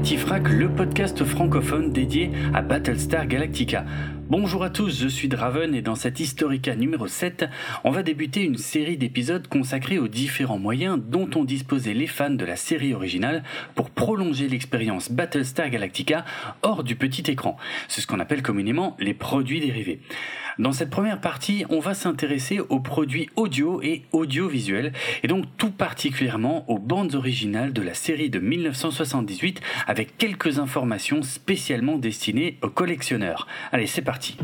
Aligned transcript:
Galactifrac, 0.00 0.48
le 0.48 0.70
podcast 0.70 1.22
francophone 1.26 1.92
dédié 1.92 2.30
à 2.54 2.62
Battlestar 2.62 3.26
Galactica. 3.26 3.84
Bonjour 4.30 4.64
à 4.64 4.70
tous, 4.70 4.98
je 4.98 5.08
suis 5.08 5.28
Draven 5.28 5.74
et 5.74 5.82
dans 5.82 5.94
cette 5.94 6.20
Historica 6.20 6.74
numéro 6.74 7.06
7, 7.06 7.44
on 7.84 7.90
va 7.90 8.02
débuter 8.02 8.42
une 8.42 8.56
série 8.56 8.96
d'épisodes 8.96 9.46
consacrés 9.46 9.98
aux 9.98 10.08
différents 10.08 10.58
moyens 10.58 10.98
dont 10.98 11.28
ont 11.36 11.44
disposé 11.44 11.92
les 11.92 12.06
fans 12.06 12.30
de 12.30 12.44
la 12.46 12.56
série 12.56 12.94
originale 12.94 13.42
pour 13.74 13.90
prolonger 13.90 14.48
l'expérience 14.48 15.12
Battlestar 15.12 15.68
Galactica 15.68 16.24
hors 16.62 16.82
du 16.82 16.96
petit 16.96 17.30
écran. 17.30 17.58
C'est 17.86 18.00
ce 18.00 18.06
qu'on 18.06 18.20
appelle 18.20 18.42
communément 18.42 18.96
les 19.00 19.12
produits 19.12 19.60
dérivés. 19.60 20.00
Dans 20.58 20.72
cette 20.72 20.90
première 20.90 21.20
partie, 21.20 21.64
on 21.70 21.80
va 21.80 21.94
s'intéresser 21.94 22.60
aux 22.60 22.80
produits 22.80 23.28
audio 23.36 23.80
et 23.82 24.02
audiovisuels, 24.12 24.92
et 25.22 25.28
donc 25.28 25.44
tout 25.56 25.70
particulièrement 25.70 26.68
aux 26.70 26.78
bandes 26.78 27.14
originales 27.14 27.72
de 27.72 27.82
la 27.82 27.94
série 27.94 28.30
de 28.30 28.38
1978 28.38 29.60
avec 29.86 30.18
quelques 30.18 30.58
informations 30.58 31.22
spécialement 31.22 31.96
destinées 31.96 32.58
aux 32.62 32.70
collectionneurs. 32.70 33.46
Allez, 33.72 33.86
c'est 33.86 34.02
parti 34.02 34.36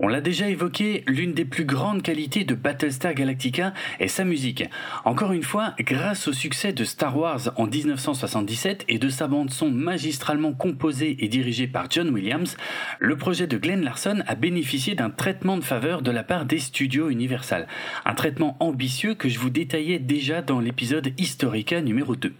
on 0.00 0.08
l'a 0.08 0.22
déjà 0.22 0.48
évoqué, 0.48 1.04
l'une 1.06 1.34
des 1.34 1.44
plus 1.44 1.66
grandes 1.66 2.02
qualités 2.02 2.44
de 2.44 2.54
Battlestar 2.54 3.12
Galactica 3.12 3.74
est 3.98 4.08
sa 4.08 4.24
musique. 4.24 4.64
Encore 5.04 5.32
une 5.32 5.42
fois, 5.42 5.74
grâce 5.78 6.26
au 6.26 6.32
succès 6.32 6.72
de 6.72 6.84
Star 6.84 7.16
Wars 7.18 7.52
en 7.56 7.66
1977 7.66 8.86
et 8.88 8.98
de 8.98 9.08
sa 9.10 9.28
bande 9.28 9.50
son 9.50 9.70
magistralement 9.70 10.54
composée 10.54 11.16
et 11.22 11.28
dirigée 11.28 11.66
par 11.66 11.90
John 11.90 12.08
Williams, 12.08 12.56
le 12.98 13.16
projet 13.16 13.46
de 13.46 13.58
Glenn 13.58 13.82
Larson 13.82 14.22
a 14.26 14.34
bénéficié 14.34 14.94
d'un 14.94 15.10
traitement 15.10 15.58
de 15.58 15.64
faveur 15.64 16.00
de 16.00 16.10
la 16.10 16.24
part 16.24 16.46
des 16.46 16.58
studios 16.58 17.10
Universal. 17.10 17.66
Un 18.06 18.14
traitement 18.14 18.56
ambitieux 18.60 19.14
que 19.14 19.28
je 19.28 19.38
vous 19.38 19.50
détaillais 19.50 19.98
déjà 19.98 20.40
dans 20.40 20.60
l'épisode 20.60 21.12
Historica 21.18 21.82
numéro 21.82 22.16
2. 22.16 22.32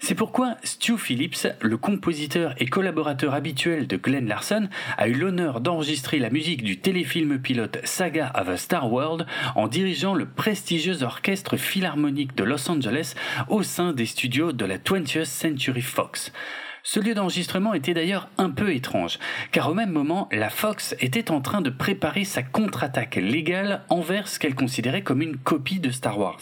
C'est 0.00 0.14
pourquoi 0.14 0.56
Stu 0.62 0.98
Phillips, 0.98 1.48
le 1.60 1.76
compositeur 1.76 2.54
et 2.58 2.66
collaborateur 2.66 3.34
habituel 3.34 3.86
de 3.86 3.96
Glenn 3.96 4.28
Larson, 4.28 4.68
a 4.98 5.08
eu 5.08 5.14
l'honneur 5.14 5.60
d'enregistrer 5.60 6.18
la 6.18 6.30
musique 6.30 6.62
du 6.62 6.78
téléfilm 6.78 7.38
pilote 7.38 7.78
Saga 7.84 8.32
of 8.34 8.48
a 8.48 8.56
Star 8.56 8.92
World 8.92 9.26
en 9.54 9.68
dirigeant 9.68 10.14
le 10.14 10.26
prestigieux 10.26 11.02
orchestre 11.02 11.56
philharmonique 11.56 12.36
de 12.36 12.44
Los 12.44 12.70
Angeles 12.70 13.14
au 13.48 13.62
sein 13.62 13.92
des 13.92 14.06
studios 14.06 14.52
de 14.52 14.64
la 14.64 14.78
20th 14.78 15.24
Century 15.24 15.82
Fox. 15.82 16.32
Ce 16.88 17.00
lieu 17.00 17.14
d'enregistrement 17.14 17.74
était 17.74 17.94
d'ailleurs 17.94 18.28
un 18.38 18.48
peu 18.48 18.72
étrange, 18.72 19.18
car 19.50 19.68
au 19.68 19.74
même 19.74 19.90
moment, 19.90 20.28
la 20.30 20.50
Fox 20.50 20.94
était 21.00 21.32
en 21.32 21.40
train 21.40 21.60
de 21.60 21.68
préparer 21.68 22.22
sa 22.22 22.44
contre-attaque 22.44 23.16
légale 23.16 23.82
envers 23.88 24.28
ce 24.28 24.38
qu'elle 24.38 24.54
considérait 24.54 25.02
comme 25.02 25.20
une 25.20 25.36
copie 25.36 25.80
de 25.80 25.90
Star 25.90 26.16
Wars. 26.16 26.38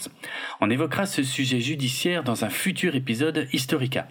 On 0.61 0.69
évoquera 0.69 1.07
ce 1.07 1.23
sujet 1.23 1.61
judiciaire 1.61 2.23
dans 2.23 2.45
un 2.45 2.51
futur 2.51 2.93
épisode 2.93 3.47
Historica. 3.53 4.07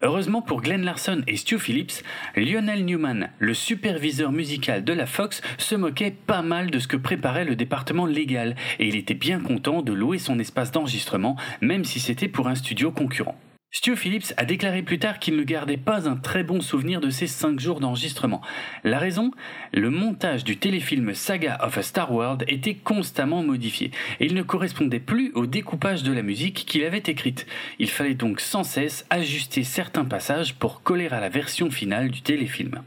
Heureusement 0.00 0.40
pour 0.40 0.62
Glenn 0.62 0.82
Larson 0.82 1.20
et 1.26 1.36
Stu 1.36 1.58
Phillips, 1.58 2.02
Lionel 2.36 2.86
Newman, 2.86 3.28
le 3.38 3.52
superviseur 3.52 4.32
musical 4.32 4.82
de 4.82 4.94
la 4.94 5.04
Fox, 5.04 5.42
se 5.58 5.74
moquait 5.74 6.16
pas 6.26 6.40
mal 6.40 6.70
de 6.70 6.78
ce 6.78 6.88
que 6.88 6.96
préparait 6.96 7.44
le 7.44 7.54
département 7.54 8.06
légal 8.06 8.56
et 8.78 8.88
il 8.88 8.96
était 8.96 9.12
bien 9.12 9.40
content 9.40 9.82
de 9.82 9.92
louer 9.92 10.16
son 10.16 10.38
espace 10.38 10.72
d'enregistrement, 10.72 11.36
même 11.60 11.84
si 11.84 12.00
c'était 12.00 12.28
pour 12.28 12.48
un 12.48 12.54
studio 12.54 12.90
concurrent. 12.90 13.36
Stu 13.76 13.94
Phillips 13.94 14.32
a 14.38 14.46
déclaré 14.46 14.80
plus 14.80 14.98
tard 14.98 15.18
qu'il 15.18 15.36
ne 15.36 15.42
gardait 15.42 15.76
pas 15.76 16.08
un 16.08 16.16
très 16.16 16.42
bon 16.42 16.62
souvenir 16.62 17.02
de 17.02 17.10
ces 17.10 17.26
5 17.26 17.60
jours 17.60 17.78
d'enregistrement. 17.78 18.40
La 18.84 18.98
raison? 18.98 19.32
Le 19.74 19.90
montage 19.90 20.44
du 20.44 20.56
téléfilm 20.56 21.12
Saga 21.12 21.58
of 21.62 21.76
a 21.76 21.82
Star 21.82 22.10
World 22.10 22.44
était 22.48 22.74
constamment 22.74 23.42
modifié 23.42 23.90
et 24.18 24.24
il 24.24 24.34
ne 24.34 24.40
correspondait 24.42 24.98
plus 24.98 25.30
au 25.34 25.44
découpage 25.44 26.04
de 26.04 26.12
la 26.14 26.22
musique 26.22 26.64
qu'il 26.66 26.84
avait 26.84 27.02
écrite. 27.06 27.46
Il 27.78 27.90
fallait 27.90 28.14
donc 28.14 28.40
sans 28.40 28.64
cesse 28.64 29.04
ajuster 29.10 29.62
certains 29.62 30.06
passages 30.06 30.54
pour 30.54 30.82
coller 30.82 31.08
à 31.08 31.20
la 31.20 31.28
version 31.28 31.70
finale 31.70 32.10
du 32.10 32.22
téléfilm. 32.22 32.80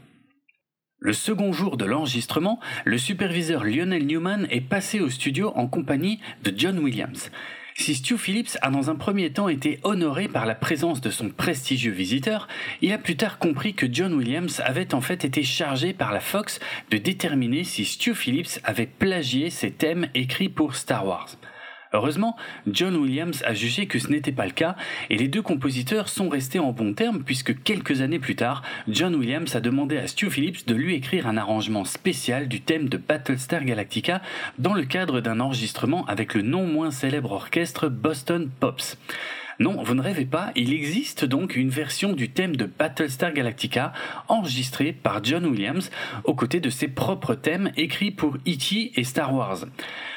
Le 0.98 1.12
second 1.12 1.52
jour 1.52 1.76
de 1.76 1.84
l'enregistrement, 1.84 2.58
le 2.84 2.98
superviseur 2.98 3.62
Lionel 3.62 4.06
Newman 4.06 4.48
est 4.50 4.60
passé 4.60 4.98
au 4.98 5.08
studio 5.08 5.52
en 5.54 5.68
compagnie 5.68 6.18
de 6.42 6.52
John 6.54 6.80
Williams. 6.80 7.30
Si 7.80 7.94
Stu 7.94 8.18
Phillips 8.18 8.58
a 8.60 8.70
dans 8.70 8.90
un 8.90 8.94
premier 8.94 9.30
temps 9.30 9.48
été 9.48 9.80
honoré 9.84 10.28
par 10.28 10.44
la 10.44 10.54
présence 10.54 11.00
de 11.00 11.08
son 11.08 11.30
prestigieux 11.30 11.92
visiteur, 11.92 12.46
il 12.82 12.92
a 12.92 12.98
plus 12.98 13.16
tard 13.16 13.38
compris 13.38 13.72
que 13.72 13.86
John 13.90 14.12
Williams 14.12 14.60
avait 14.66 14.92
en 14.92 15.00
fait 15.00 15.24
été 15.24 15.42
chargé 15.42 15.94
par 15.94 16.12
la 16.12 16.20
Fox 16.20 16.60
de 16.90 16.98
déterminer 16.98 17.64
si 17.64 17.86
Stu 17.86 18.14
Phillips 18.14 18.60
avait 18.64 18.84
plagié 18.84 19.48
ses 19.48 19.70
thèmes 19.70 20.08
écrits 20.14 20.50
pour 20.50 20.76
Star 20.76 21.06
Wars. 21.06 21.30
Heureusement, 21.92 22.36
John 22.68 22.96
Williams 22.96 23.42
a 23.44 23.52
jugé 23.52 23.86
que 23.86 23.98
ce 23.98 24.08
n'était 24.08 24.30
pas 24.30 24.46
le 24.46 24.52
cas 24.52 24.76
et 25.08 25.16
les 25.16 25.26
deux 25.26 25.42
compositeurs 25.42 26.08
sont 26.08 26.28
restés 26.28 26.60
en 26.60 26.70
bons 26.70 26.94
termes 26.94 27.24
puisque 27.24 27.62
quelques 27.62 28.00
années 28.00 28.20
plus 28.20 28.36
tard, 28.36 28.62
John 28.86 29.16
Williams 29.16 29.56
a 29.56 29.60
demandé 29.60 29.96
à 29.96 30.06
Stu 30.06 30.30
Phillips 30.30 30.68
de 30.68 30.74
lui 30.76 30.94
écrire 30.94 31.26
un 31.26 31.36
arrangement 31.36 31.84
spécial 31.84 32.46
du 32.46 32.60
thème 32.60 32.88
de 32.88 32.96
Battlestar 32.96 33.64
Galactica 33.64 34.22
dans 34.58 34.74
le 34.74 34.84
cadre 34.84 35.20
d'un 35.20 35.40
enregistrement 35.40 36.06
avec 36.06 36.34
le 36.34 36.42
non 36.42 36.64
moins 36.64 36.92
célèbre 36.92 37.32
orchestre 37.32 37.88
Boston 37.88 38.50
Pops. 38.60 38.96
Non, 39.60 39.82
vous 39.82 39.94
ne 39.94 40.00
rêvez 40.00 40.24
pas, 40.24 40.52
il 40.56 40.72
existe 40.72 41.26
donc 41.26 41.54
une 41.54 41.68
version 41.68 42.14
du 42.14 42.30
thème 42.30 42.56
de 42.56 42.64
Battlestar 42.64 43.34
Galactica 43.34 43.92
enregistrée 44.26 44.94
par 44.94 45.22
John 45.22 45.44
Williams 45.44 45.90
aux 46.24 46.34
côtés 46.34 46.60
de 46.60 46.70
ses 46.70 46.88
propres 46.88 47.34
thèmes 47.34 47.70
écrits 47.76 48.10
pour 48.10 48.36
E.T. 48.48 48.92
et 48.98 49.04
Star 49.04 49.34
Wars. 49.34 49.66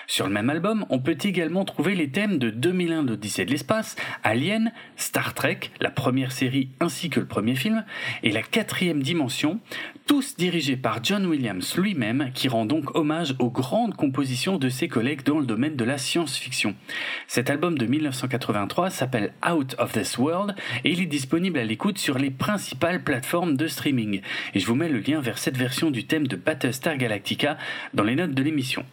Sur 0.07 0.27
le 0.27 0.33
même 0.33 0.49
album, 0.49 0.85
on 0.89 0.99
peut 0.99 1.17
également 1.21 1.65
trouver 1.65 1.93
les 1.93 2.09
thèmes 2.09 2.37
de 2.37 2.49
2001 2.49 3.03
l'Odyssée 3.03 3.43
de 3.43 3.51
l'espace, 3.51 3.97
Alien, 4.23 4.71
Star 4.95 5.33
Trek, 5.33 5.59
la 5.81 5.91
première 5.91 6.31
série 6.31 6.69
ainsi 6.79 7.09
que 7.09 7.19
le 7.19 7.25
premier 7.25 7.55
film, 7.55 7.83
et 8.21 8.31
la 8.31 8.43
quatrième 8.43 9.03
dimension, 9.03 9.59
tous 10.05 10.35
dirigés 10.37 10.77
par 10.77 11.03
John 11.03 11.25
Williams 11.25 11.75
lui-même, 11.77 12.31
qui 12.33 12.47
rend 12.47 12.65
donc 12.65 12.95
hommage 12.95 13.35
aux 13.39 13.49
grandes 13.49 13.95
compositions 13.95 14.57
de 14.57 14.69
ses 14.69 14.87
collègues 14.87 15.23
dans 15.23 15.39
le 15.39 15.45
domaine 15.45 15.75
de 15.75 15.83
la 15.83 15.97
science-fiction. 15.97 16.75
Cet 17.27 17.49
album 17.49 17.77
de 17.77 17.85
1983 17.85 18.89
s'appelle 18.89 19.32
Out 19.47 19.75
of 19.77 19.91
This 19.93 20.17
World 20.17 20.55
et 20.83 20.91
il 20.91 21.01
est 21.01 21.05
disponible 21.05 21.59
à 21.59 21.63
l'écoute 21.63 21.97
sur 21.97 22.17
les 22.17 22.31
principales 22.31 23.03
plateformes 23.03 23.57
de 23.57 23.67
streaming. 23.67 24.21
Et 24.53 24.59
je 24.59 24.67
vous 24.67 24.75
mets 24.75 24.89
le 24.89 24.99
lien 24.99 25.21
vers 25.21 25.37
cette 25.37 25.57
version 25.57 25.91
du 25.91 26.05
thème 26.05 26.27
de 26.27 26.35
Battlestar 26.35 26.97
Galactica 26.97 27.57
dans 27.93 28.03
les 28.03 28.15
notes 28.15 28.33
de 28.33 28.43
l'émission. 28.43 28.85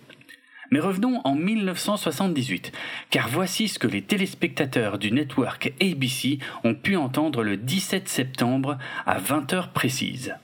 Mais 0.71 0.79
revenons 0.79 1.21
en 1.25 1.35
1978, 1.35 2.73
car 3.11 3.29
voici 3.29 3.67
ce 3.67 3.79
que 3.79 3.89
les 3.89 4.03
téléspectateurs 4.03 4.99
du 4.99 5.11
network 5.11 5.73
ABC 5.81 6.39
ont 6.63 6.75
pu 6.75 6.97
entendre 6.97 7.43
le 7.43 7.57
17 7.57 8.09
septembre 8.09 8.79
à 9.05 9.19
20h 9.19 9.73
précises. 9.73 10.35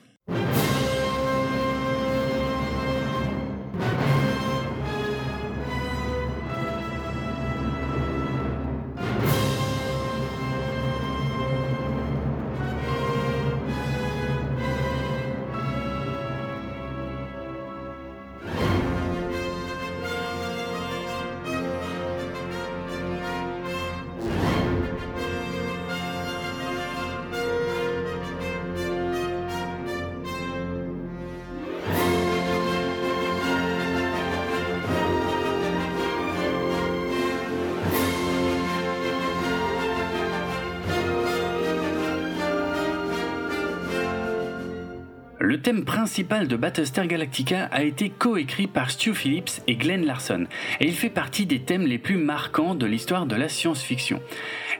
Thème 45.66 45.84
principal 45.84 46.46
de 46.46 46.54
Battlestar 46.54 47.08
Galactica 47.08 47.64
a 47.72 47.82
été 47.82 48.08
coécrit 48.08 48.68
par 48.68 48.88
Stu 48.88 49.16
Phillips 49.16 49.62
et 49.66 49.74
Glenn 49.74 50.06
Larson, 50.06 50.46
et 50.78 50.86
il 50.86 50.94
fait 50.94 51.10
partie 51.10 51.44
des 51.44 51.58
thèmes 51.58 51.88
les 51.88 51.98
plus 51.98 52.18
marquants 52.18 52.76
de 52.76 52.86
l'histoire 52.86 53.26
de 53.26 53.34
la 53.34 53.48
science-fiction. 53.48 54.22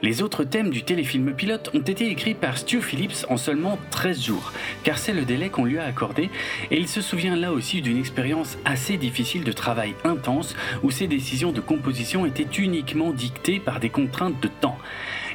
Les 0.01 0.21
autres 0.21 0.45
thèmes 0.45 0.69
du 0.69 0.83
téléfilm 0.83 1.33
pilote 1.33 1.71
ont 1.73 1.81
été 1.81 2.09
écrits 2.09 2.35
par 2.35 2.57
Stu 2.57 2.81
Phillips 2.81 3.25
en 3.27 3.35
seulement 3.35 3.77
13 3.91 4.23
jours, 4.23 4.53
car 4.85 4.97
c'est 4.97 5.11
le 5.11 5.25
délai 5.25 5.49
qu'on 5.49 5.65
lui 5.65 5.77
a 5.77 5.83
accordé, 5.83 6.29
et 6.71 6.77
il 6.77 6.87
se 6.87 7.01
souvient 7.01 7.35
là 7.35 7.51
aussi 7.51 7.81
d'une 7.81 7.99
expérience 7.99 8.57
assez 8.63 8.95
difficile 8.95 9.43
de 9.43 9.51
travail 9.51 9.93
intense 10.05 10.55
où 10.83 10.91
ses 10.91 11.07
décisions 11.07 11.51
de 11.51 11.59
composition 11.59 12.25
étaient 12.25 12.47
uniquement 12.57 13.11
dictées 13.11 13.59
par 13.59 13.81
des 13.81 13.89
contraintes 13.89 14.41
de 14.41 14.47
temps. 14.47 14.77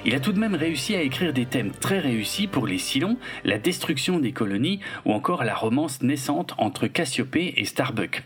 Il 0.04 0.16
a 0.16 0.20
tout 0.20 0.32
de 0.32 0.38
même 0.40 0.56
réussi 0.56 0.96
à 0.96 1.02
écrire 1.02 1.32
des 1.32 1.46
thèmes 1.46 1.70
très 1.70 2.00
réussis 2.00 2.48
pour 2.48 2.66
les 2.66 2.78
Cylons, 2.78 3.18
la 3.44 3.58
destruction 3.58 4.18
des 4.18 4.32
colonies 4.32 4.80
ou 5.04 5.12
encore 5.12 5.44
la 5.44 5.54
romance 5.54 6.02
naissante 6.02 6.54
entre 6.58 6.88
Cassiopée 6.88 7.54
et 7.56 7.64
Starbuck. 7.64 8.24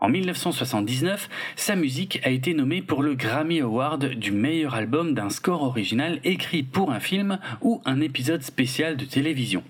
En 0.00 0.08
1979, 0.08 1.28
sa 1.54 1.76
musique 1.76 2.18
a 2.24 2.30
été 2.30 2.54
nommée 2.54 2.80
pour 2.80 3.02
le 3.02 3.14
Grammy 3.14 3.60
Award 3.60 4.14
du 4.14 4.32
meilleur 4.32 4.74
album 4.74 5.14
d'un 5.14 5.28
score 5.28 5.62
original 5.62 6.18
écrit 6.24 6.62
pour 6.62 6.90
un 6.90 6.98
film 6.98 7.38
ou 7.60 7.82
un 7.84 8.00
épisode 8.00 8.42
spécial 8.42 8.96
de 8.96 9.04
télévision. 9.04 9.62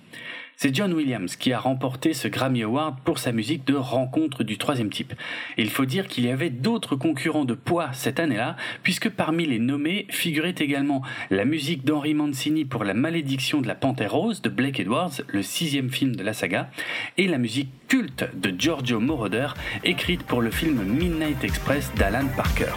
C'est 0.63 0.73
John 0.73 0.93
Williams 0.93 1.35
qui 1.35 1.53
a 1.53 1.59
remporté 1.59 2.15
ce 2.15 2.29
Grammy 2.29 2.63
Award 2.63 3.01
pour 3.05 3.19
sa 3.19 3.33
musique 3.33 3.67
de 3.67 3.75
Rencontre 3.75 4.45
du 4.45 4.59
troisième 4.59 4.91
type. 4.91 5.13
il 5.59 5.71
faut 5.71 5.87
dire 5.87 6.07
qu'il 6.07 6.25
y 6.25 6.31
avait 6.31 6.51
d'autres 6.51 6.95
concurrents 6.95 7.45
de 7.45 7.55
poids 7.55 7.89
cette 7.93 8.21
année-là, 8.21 8.55
puisque 8.85 9.11
parmi 9.11 9.45
les 9.45 9.59
nommés 9.59 10.07
figurait 10.09 10.55
également 10.57 11.03
la 11.31 11.45
musique 11.45 11.85
d'Henry 11.85 12.15
Mancini 12.15 12.65
pour 12.65 12.85
La 12.85 12.95
malédiction 12.95 13.61
de 13.61 13.67
la 13.67 13.75
panthère 13.75 14.13
rose 14.13 14.41
de 14.41 14.51
Blake 14.51 14.79
Edwards, 14.79 15.23
le 15.27 15.43
sixième 15.43 15.91
film 15.91 16.15
de 16.15 16.23
la 16.23 16.33
saga, 16.33 16.71
et 17.19 17.27
la 17.27 17.39
musique 17.39 17.71
culte 17.89 18.25
de 18.33 18.55
Giorgio 18.57 19.01
Moroder, 19.01 19.49
écrite 19.83 20.23
pour 20.23 20.43
le 20.43 20.53
film 20.53 20.81
Midnight 20.85 21.43
Express 21.43 21.91
d'Alan 21.97 22.29
Parker. 22.37 22.71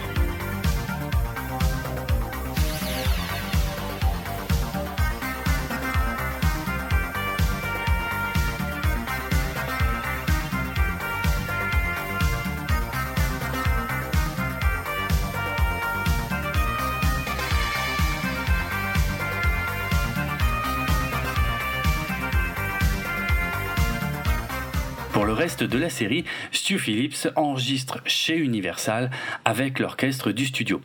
Reste 25.35 25.63
de 25.63 25.77
la 25.77 25.89
série, 25.89 26.23
Stu 26.51 26.79
Phillips 26.79 27.27
enregistre 27.35 27.99
chez 28.05 28.37
Universal 28.37 29.11
avec 29.43 29.79
l'orchestre 29.79 30.31
du 30.31 30.45
studio. 30.45 30.81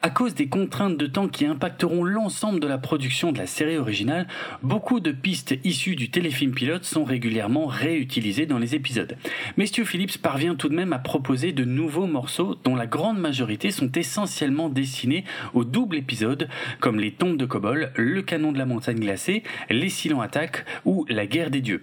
À 0.00 0.10
cause 0.10 0.36
des 0.36 0.46
contraintes 0.46 0.96
de 0.96 1.08
temps 1.08 1.26
qui 1.26 1.44
impacteront 1.44 2.04
l'ensemble 2.04 2.60
de 2.60 2.68
la 2.68 2.78
production 2.78 3.32
de 3.32 3.38
la 3.38 3.48
série 3.48 3.78
originale, 3.78 4.28
beaucoup 4.62 5.00
de 5.00 5.10
pistes 5.10 5.56
issues 5.64 5.96
du 5.96 6.08
téléfilm 6.08 6.52
pilote 6.52 6.84
sont 6.84 7.02
régulièrement 7.02 7.66
réutilisées 7.66 8.46
dans 8.46 8.60
les 8.60 8.76
épisodes. 8.76 9.16
Mais 9.56 9.66
Phillips 9.66 10.22
parvient 10.22 10.54
tout 10.54 10.68
de 10.68 10.76
même 10.76 10.92
à 10.92 11.00
proposer 11.00 11.50
de 11.50 11.64
nouveaux 11.64 12.06
morceaux 12.06 12.54
dont 12.62 12.76
la 12.76 12.86
grande 12.86 13.18
majorité 13.18 13.72
sont 13.72 13.90
essentiellement 13.90 14.68
destinés 14.68 15.24
au 15.52 15.64
double 15.64 15.96
épisode, 15.96 16.48
comme 16.78 17.00
Les 17.00 17.10
Tombes 17.10 17.36
de 17.36 17.44
Kobol, 17.44 17.90
Le 17.96 18.22
Canon 18.22 18.52
de 18.52 18.58
la 18.58 18.66
Montagne 18.66 19.00
Glacée, 19.00 19.42
Les 19.68 19.88
Silents 19.88 20.20
Attaques 20.20 20.64
ou 20.84 21.06
La 21.08 21.26
Guerre 21.26 21.50
des 21.50 21.60
Dieux. 21.60 21.82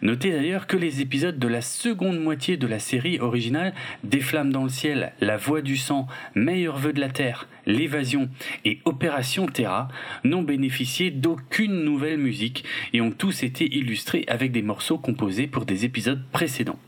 Notez 0.00 0.32
d'ailleurs 0.32 0.66
que 0.66 0.76
les 0.76 1.00
épisodes 1.00 1.38
de 1.38 1.48
la 1.48 1.60
seconde 1.60 2.18
moitié 2.18 2.56
de 2.56 2.66
la 2.66 2.80
série 2.80 3.20
originale, 3.20 3.72
Des 4.02 4.20
Flammes 4.20 4.52
dans 4.52 4.64
le 4.64 4.68
Ciel, 4.68 5.12
La 5.20 5.36
Voix 5.36 5.62
du 5.62 5.76
Sang, 5.76 6.08
Meilleur 6.34 6.76
Vœu 6.76 6.92
de 6.92 7.00
la 7.00 7.08
Terre, 7.08 7.46
L'évasion 7.66 8.28
et 8.64 8.80
Opération 8.84 9.46
Terra 9.46 9.88
n'ont 10.24 10.42
bénéficié 10.42 11.10
d'aucune 11.10 11.84
nouvelle 11.84 12.18
musique 12.18 12.64
et 12.92 13.00
ont 13.00 13.12
tous 13.12 13.42
été 13.42 13.64
illustrés 13.76 14.24
avec 14.28 14.52
des 14.52 14.62
morceaux 14.62 14.98
composés 14.98 15.46
pour 15.46 15.64
des 15.64 15.84
épisodes 15.84 16.22
précédents. 16.32 16.78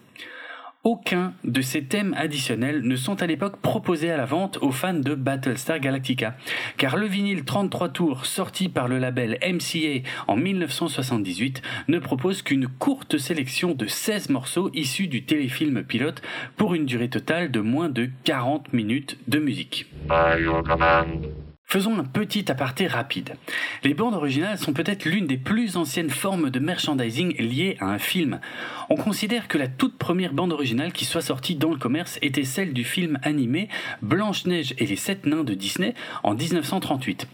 Aucun 0.85 1.33
de 1.45 1.63
ces 1.63 1.85
thèmes 1.85 2.15
additionnels 2.15 2.83
ne 2.83 2.95
sont 2.95 3.23
à 3.23 3.27
l'époque 3.27 3.57
proposés 3.57 4.11
à 4.11 4.19
la 4.19 4.27
vente 4.27 4.59
aux 4.61 4.71
fans 4.71 4.93
de 4.93 5.15
Battlestar 5.15 5.81
Galactica, 5.81 6.37
car 6.77 6.99
le 6.99 7.07
vinyle 7.07 7.45
33 7.45 7.89
tours 7.89 8.27
sorti 8.27 8.69
par 8.69 8.87
le 8.87 8.99
label 8.99 9.39
MCA 9.43 10.07
en 10.29 10.37
1978 10.37 11.63
ne 11.89 11.99
propose 11.99 12.43
qu'une 12.43 12.69
courte 12.69 13.17
sélection 13.17 13.73
de 13.73 13.87
16 13.87 14.29
morceaux 14.29 14.71
issus 14.75 15.09
du 15.09 15.25
téléfilm 15.25 15.83
pilote 15.85 16.21
pour 16.59 16.75
une 16.75 16.85
durée 16.85 17.09
totale 17.09 17.51
de 17.51 17.61
moins 17.61 17.89
de 17.89 18.11
40 18.25 18.75
minutes 18.75 19.17
de 19.27 19.39
musique. 19.39 19.87
Faisons 21.75 21.99
un 21.99 22.05
petit 22.05 22.53
aparté 22.53 22.87
rapide. 22.87 23.35
Les 23.83 23.95
bandes 23.95 24.15
originales 24.15 24.59
sont 24.59 24.73
peut-être 24.73 25.07
l'une 25.07 25.27
des 25.27 25.37
plus 25.37 25.77
anciennes 25.77 26.09
formes 26.09 26.51
de 26.51 26.61
merchandising 26.61 27.37
liées 27.37 27.77
à 27.81 27.87
un 27.87 27.99
film. 27.99 28.39
On 28.91 28.95
considère 28.95 29.49
que 29.49 29.59
la 29.59 29.67
toute 29.67 29.99
première 29.99 30.35
bande 30.35 30.53
originale 30.53 30.93
qui 30.93 31.05
soit 31.05 31.21
sortie 31.21 31.57
dans 31.57 31.73
le 31.73 31.77
commerce 31.77 32.21
était 32.23 32.45
celle 32.45 32.75
du 32.75 32.85
film 32.85 33.19
animé 33.25 33.69
Blanche-Neige 34.03 34.77
et 34.79 34.87
les 34.87 34.95
Sept 34.95 35.27
Nains 35.27 35.43
de 35.43 35.55
Disney 35.55 35.95
en 36.23 36.35
1938. 36.35 37.27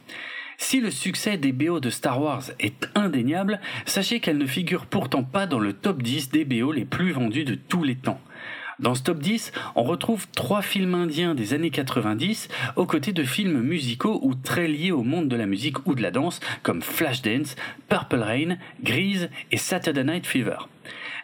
Si 0.57 0.81
le 0.81 0.91
succès 0.91 1.37
des 1.37 1.53
BO 1.53 1.79
de 1.79 1.91
Star 1.91 2.23
Wars 2.23 2.45
est 2.61 2.89
indéniable, 2.95 3.61
sachez 3.85 4.21
qu'elle 4.21 4.39
ne 4.39 4.47
figure 4.47 4.87
pourtant 4.87 5.23
pas 5.23 5.47
dans 5.47 5.59
le 5.59 5.75
top 5.75 6.03
10 6.03 6.31
des 6.31 6.47
BO 6.47 6.73
les 6.73 6.87
plus 6.87 7.13
vendus 7.13 7.45
de 7.45 7.57
tous 7.57 7.83
les 7.83 7.97
temps. 7.97 8.23
Dans 8.81 8.95
ce 8.95 9.03
top 9.03 9.19
10, 9.19 9.53
on 9.75 9.83
retrouve 9.83 10.27
trois 10.35 10.63
films 10.63 10.95
indiens 10.95 11.35
des 11.35 11.53
années 11.53 11.71
90 11.71 12.49
aux 12.77 12.87
côtés 12.87 13.13
de 13.13 13.25
films 13.25 13.61
musicaux 13.61 14.19
ou 14.23 14.35
très 14.35 14.69
liés 14.69 14.91
au 14.91 15.03
monde 15.03 15.29
de 15.29 15.37
la 15.37 15.45
musique 15.45 15.87
ou 15.87 15.95
de 15.95 16.01
la 16.01 16.11
danse 16.11 16.41
comme 16.63 16.81
Flashdance, 16.81 17.57
Purple 17.91 18.23
Rain, 18.23 18.57
Grease 18.83 19.29
et 19.53 19.59
Saturday 19.59 20.05
Night 20.05 20.27
Fever. 20.27 20.57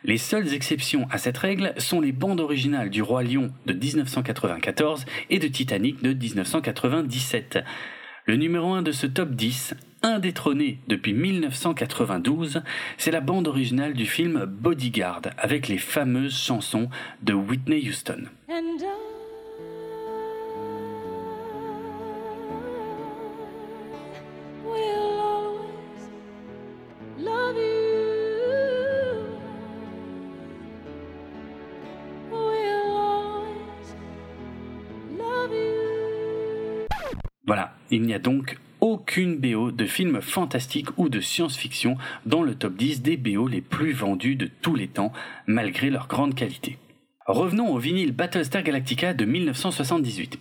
Les 0.05 0.19
seules 0.19 0.53
exceptions 0.53 1.09
à 1.11 1.17
cette 1.17 1.39
règle 1.39 1.73
sont 1.79 2.03
les 2.03 2.13
bandes 2.13 2.41
originales 2.41 2.91
du 2.91 3.01
Roi 3.01 3.23
Lion 3.23 3.51
de 3.65 3.73
1994 3.73 5.07
et 5.31 5.39
de 5.39 5.49
Titanic 5.49 6.03
de 6.03 6.13
1997. 6.13 7.61
Le 8.27 8.37
numéro 8.37 8.75
1 8.75 8.83
de 8.83 8.93
ce 8.93 9.07
top 9.07 9.31
10, 9.31 9.75
indétrôné 10.07 10.79
depuis 10.87 11.13
1992, 11.13 12.63
c'est 12.97 13.11
la 13.11 13.21
bande 13.21 13.49
originale 13.49 13.95
du 13.95 14.07
film 14.07 14.45
Bodyguard 14.47 15.23
avec 15.37 15.69
les 15.69 15.79
fameuses 15.79 16.37
chansons 16.37 16.89
de 17.23 17.35
Whitney 17.35 17.89
Houston. 17.89 18.25
Voilà, 37.47 37.77
il 37.91 38.03
n'y 38.03 38.13
a 38.13 38.19
donc 38.19 38.57
aucune 39.07 39.37
BO 39.37 39.71
de 39.71 39.87
film 39.87 40.21
fantastique 40.21 40.89
ou 40.97 41.09
de 41.09 41.21
science-fiction 41.21 41.97
dans 42.27 42.43
le 42.43 42.57
top 42.57 42.75
10 42.75 43.03
des 43.03 43.17
BO 43.17 43.47
les 43.47 43.61
plus 43.61 43.93
vendus 43.93 44.35
de 44.35 44.51
tous 44.63 44.75
les 44.75 44.89
temps, 44.89 45.13
malgré 45.47 45.91
leur 45.91 46.09
grande 46.09 46.35
qualité. 46.35 46.77
Revenons 47.25 47.73
au 47.73 47.79
vinyle 47.79 48.11
Battlestar 48.11 48.65
Galactica 48.65 49.15
de 49.15 49.25
1978. 49.25 50.41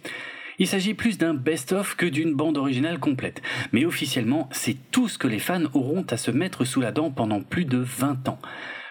Il 0.58 0.66
s'agit 0.66 0.96
plus 0.96 1.20
d'un 1.20 1.36
best-of 1.36 1.96
que 1.96 2.08
d'une 2.08 2.34
bande 2.34 2.58
originale 2.58 2.98
complète, 2.98 3.44
mais 3.72 3.86
officiellement, 3.86 4.50
c'est 4.52 4.78
tout 4.90 5.10
ce 5.10 5.20
que 5.20 5.28
les 5.28 5.38
fans 5.38 5.66
auront 5.76 6.06
à 6.10 6.18
se 6.18 6.32
mettre 6.32 6.66
sous 6.66 6.82
la 6.82 6.92
dent 6.92 7.12
pendant 7.12 7.42
plus 7.42 7.66
de 7.66 7.78
20 7.78 8.30
ans. 8.30 8.40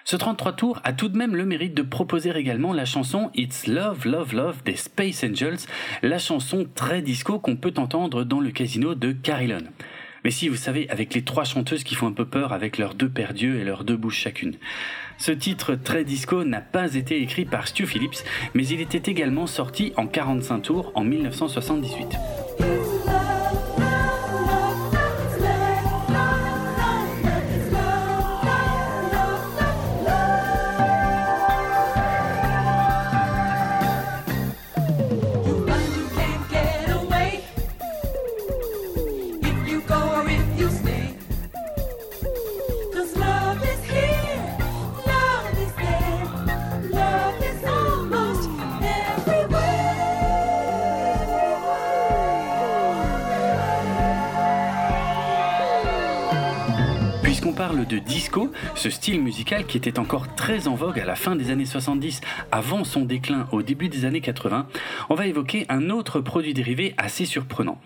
Ce 0.07 0.17
33 0.17 0.53
tours 0.53 0.81
a 0.85 0.93
tout 0.93 1.09
de 1.09 1.17
même 1.17 1.35
le 1.35 1.47
mérite 1.47 1.73
de 1.73 1.81
proposer 1.81 2.31
également 2.37 2.75
la 2.75 2.85
chanson 2.85 3.31
It's 3.35 3.67
Love, 3.67 4.07
Love, 4.07 4.35
Love 4.35 4.63
des 4.63 4.77
Space 4.77 5.25
Angels, 5.25 5.61
la 6.03 6.19
chanson 6.19 6.67
très 6.75 7.01
disco 7.01 7.39
qu'on 7.39 7.57
peut 7.57 7.73
entendre 7.79 8.23
dans 8.23 8.41
le 8.41 8.51
casino 8.51 8.95
de 8.95 9.13
Carillon. 9.13 9.63
Mais 10.23 10.31
si, 10.31 10.51
vous 10.51 10.57
savez, 10.57 10.91
avec 10.91 11.15
les 11.15 11.23
trois 11.23 11.45
chanteuses 11.45 11.85
qui 11.85 11.95
font 11.95 12.07
un 12.07 12.13
peu 12.13 12.27
peur 12.27 12.53
avec 12.53 12.77
leurs 12.77 12.95
deux 12.95 13.09
pères 13.09 13.33
dieux 13.33 13.59
et 13.59 13.65
leurs 13.65 13.85
deux 13.85 13.97
bouches 13.97 14.19
chacune. 14.19 14.57
Ce 15.17 15.33
titre 15.33 15.75
très 15.75 16.05
disco 16.05 16.45
n'a 16.45 16.61
pas 16.61 16.95
été 16.95 17.23
écrit 17.23 17.47
par 17.47 17.67
Stu 17.67 17.87
Phillips, 17.87 18.25
mais 18.53 18.67
il 18.67 18.83
était 18.83 19.11
également 19.11 19.47
sorti 19.47 19.95
en 19.97 20.07
45 20.07 20.61
tours 20.61 20.93
en 20.95 21.05
1978. 21.05 22.84
Puisqu'on 57.45 57.59
parle 57.59 57.87
de 57.87 57.99
disco, 57.99 58.51
ce 58.75 58.89
style 58.89 59.21
musical 59.21 59.67
qui 59.67 59.77
était 59.77 59.99
encore 59.99 60.35
très 60.35 60.67
en 60.67 60.75
vogue 60.75 60.99
à 60.99 61.05
la 61.05 61.15
fin 61.15 61.37
des 61.37 61.51
années 61.51 61.67
70, 61.67 62.23
avant 62.51 62.85
son 62.85 63.03
déclin 63.03 63.47
au 63.53 63.61
début 63.61 63.91
des 63.91 64.07
années 64.07 64.23
80, 64.23 64.67
on 65.11 65.15
va 65.15 65.27
évoquer 65.27 65.67
un 65.69 65.91
autre 65.91 66.21
produit 66.21 66.55
dérivé 66.55 66.95
assez 66.97 67.27
surprenant. 67.27 67.79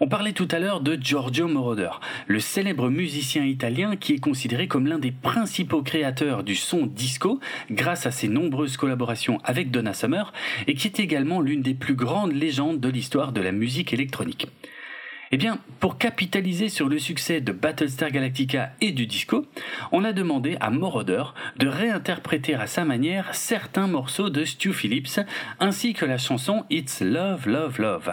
On 0.00 0.06
parlait 0.08 0.34
tout 0.34 0.48
à 0.50 0.58
l'heure 0.58 0.82
de 0.82 0.98
Giorgio 1.00 1.48
Moroder, 1.48 1.92
le 2.26 2.40
célèbre 2.40 2.90
musicien 2.90 3.46
italien 3.46 3.96
qui 3.96 4.12
est 4.12 4.18
considéré 4.18 4.68
comme 4.68 4.86
l'un 4.86 4.98
des 4.98 5.12
principaux 5.12 5.82
créateurs 5.82 6.42
du 6.42 6.54
son 6.54 6.84
disco 6.84 7.40
grâce 7.70 8.04
à 8.04 8.10
ses 8.10 8.28
nombreuses 8.28 8.76
collaborations 8.76 9.38
avec 9.44 9.70
Donna 9.70 9.94
Summer 9.94 10.30
et 10.66 10.74
qui 10.74 10.88
est 10.88 11.00
également 11.00 11.40
l'une 11.40 11.62
des 11.62 11.72
plus 11.72 11.94
grandes 11.94 12.34
légendes 12.34 12.80
de 12.80 12.88
l'histoire 12.90 13.32
de 13.32 13.40
la 13.40 13.52
musique 13.52 13.94
électronique. 13.94 14.48
Eh 15.32 15.38
bien, 15.38 15.58
pour 15.80 15.98
capitaliser 15.98 16.68
sur 16.68 16.88
le 16.88 17.00
succès 17.00 17.40
de 17.40 17.50
Battlestar 17.50 18.12
Galactica 18.12 18.70
et 18.80 18.92
du 18.92 19.06
disco, 19.06 19.44
on 19.90 20.04
a 20.04 20.12
demandé 20.12 20.56
à 20.60 20.70
Moroder 20.70 21.24
de 21.56 21.66
réinterpréter 21.66 22.54
à 22.54 22.68
sa 22.68 22.84
manière 22.84 23.34
certains 23.34 23.88
morceaux 23.88 24.30
de 24.30 24.44
Stu 24.44 24.72
Phillips 24.72 25.20
ainsi 25.58 25.94
que 25.94 26.04
la 26.04 26.18
chanson 26.18 26.64
It's 26.70 27.00
Love, 27.00 27.48
Love, 27.48 27.80
Love. 27.80 28.12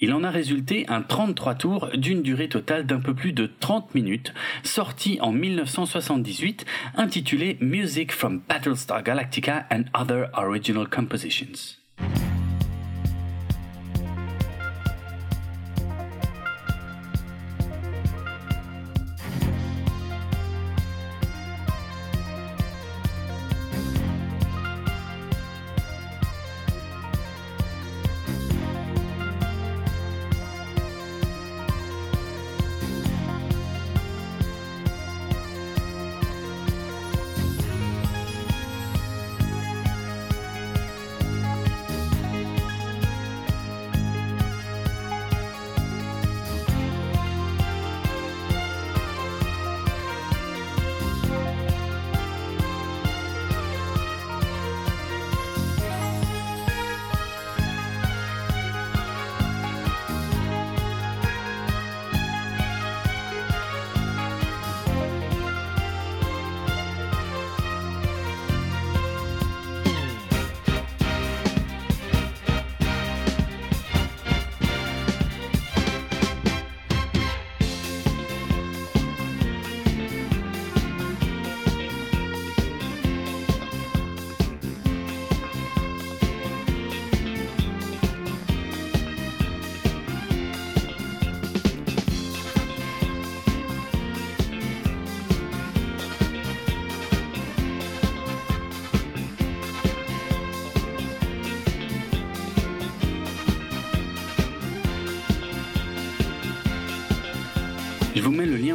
Il 0.00 0.12
en 0.12 0.24
a 0.24 0.30
résulté 0.30 0.86
un 0.88 1.02
33 1.02 1.54
tours 1.54 1.88
d'une 1.94 2.22
durée 2.22 2.48
totale 2.48 2.84
d'un 2.84 3.00
peu 3.00 3.14
plus 3.14 3.32
de 3.32 3.48
30 3.60 3.94
minutes, 3.94 4.32
sorti 4.64 5.18
en 5.20 5.30
1978, 5.30 6.64
intitulé 6.96 7.58
Music 7.60 8.10
from 8.10 8.40
Battlestar 8.48 9.04
Galactica 9.04 9.66
and 9.70 9.84
Other 9.94 10.30
Original 10.36 10.88
Compositions. 10.88 11.76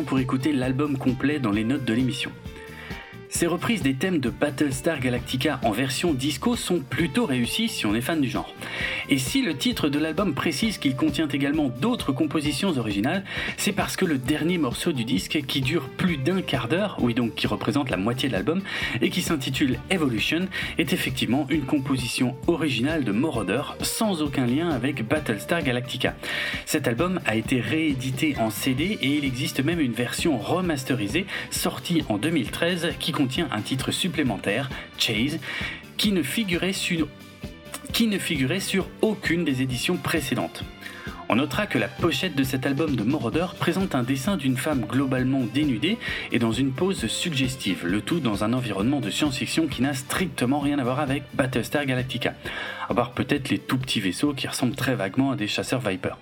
Pour 0.06 0.20
écouter 0.20 0.54
l'album 0.54 0.98
complet 0.98 1.40
dans 1.40 1.52
les 1.52 1.64
notes 1.64 1.84
de 1.84 1.94
l'émission. 1.94 2.32
Ces 3.28 3.48
reprises 3.48 3.82
des 3.82 3.96
thèmes 3.96 4.20
de 4.20 4.30
Battlestar 4.30 5.02
Galactica 5.02 5.60
en 5.64 5.72
version 5.72 6.14
disco 6.14 6.56
sont 6.56 6.80
plutôt 6.80 7.26
réussies 7.26 7.68
si 7.68 7.86
on 7.86 7.94
est 7.94 8.00
fan 8.00 8.22
du 8.22 8.30
genre. 8.30 8.55
Et 9.10 9.18
si 9.18 9.42
le 9.42 9.56
titre 9.56 9.90
de 9.90 10.00
l'album 10.00 10.34
précise 10.34 10.78
qu'il 10.78 10.96
contient 10.96 11.28
également 11.28 11.70
d'autres 11.70 12.12
compositions 12.12 12.78
originales, 12.78 13.24
c'est 13.58 13.72
parce 13.72 13.96
que 13.96 14.06
le 14.06 14.18
dernier 14.18 14.58
morceau 14.58 14.92
du 14.92 15.06
disque, 15.06 15.44
qui 15.48 15.62
dure 15.62 15.90
plus 15.90 16.18
d'un 16.18 16.42
quart 16.42 16.68
d'heure, 16.68 16.98
oui 17.00 17.14
donc 17.14 17.36
qui 17.36 17.48
représente 17.48 17.90
la 17.90 17.98
moitié 17.98 18.30
de 18.30 18.34
l'album, 18.34 18.62
et 19.02 19.10
qui 19.10 19.22
s'intitule 19.22 19.80
Evolution, 19.90 20.48
est 20.78 20.94
effectivement 20.94 21.46
une 21.50 21.66
composition 21.66 22.36
originale 22.48 23.04
de 23.04 23.12
Moroder, 23.12 23.62
sans 23.82 24.22
aucun 24.22 24.46
lien 24.46 24.70
avec 24.70 25.08
Battlestar 25.08 25.64
Galactica. 25.64 26.16
Cet 26.66 26.88
album 26.88 27.20
a 27.26 27.36
été 27.36 27.60
réédité 27.60 28.36
en 28.40 28.50
CD 28.50 28.98
et 29.02 29.08
il 29.08 29.26
existe 29.26 29.64
même 29.64 29.80
une 29.80 29.94
version 29.94 30.38
remasterisée 30.38 31.26
sortie 31.52 32.04
en 32.10 32.18
2013 32.18 32.94
qui 33.00 33.12
contient 33.12 33.48
un 33.52 33.62
titre 33.62 33.92
supplémentaire, 33.92 34.70
Chase, 34.98 35.40
qui 35.98 36.12
ne 36.12 36.24
figurait 36.24 36.74
sur, 36.74 37.08
qui 37.96 38.08
ne 38.08 38.20
figurait 38.20 38.60
sur 38.60 38.90
aucune 39.02 39.46
des 39.46 39.62
éditions 39.62 39.96
précédentes. 39.96 40.66
On 41.30 41.38
notera 41.38 41.66
que 41.66 41.78
la 41.78 41.88
pochette 41.88 42.36
de 42.36 42.44
cet 42.44 42.66
album 42.66 42.98
de 42.98 43.06
Moroder 43.06 43.46
présente 43.58 43.96
un 43.96 44.04
dessin 44.04 44.36
d'une 44.36 44.58
femme 44.58 44.82
globalement 44.82 45.44
dénudée 45.54 45.98
et 46.34 46.38
dans 46.38 46.52
une 46.52 46.74
pose 46.74 47.08
suggestive, 47.08 47.86
le 47.86 48.02
tout 48.02 48.20
dans 48.20 48.44
un 48.44 48.52
environnement 48.52 49.00
de 49.00 49.10
science-fiction 49.10 49.68
qui 49.68 49.82
n'a 49.82 49.94
strictement 49.94 50.60
rien 50.60 50.78
à 50.78 50.84
voir 50.84 51.00
avec 51.00 51.24
Battlestar 51.36 51.86
Galactica, 51.86 52.34
à 52.90 52.94
part 52.94 53.14
peut-être 53.14 53.48
les 53.48 53.60
tout 53.60 53.78
petits 53.78 54.02
vaisseaux 54.02 54.34
qui 54.34 54.50
ressemblent 54.50 54.76
très 54.76 54.96
vaguement 54.96 55.32
à 55.32 55.38
des 55.38 55.48
chasseurs 55.48 55.80
Viper. 55.80 56.16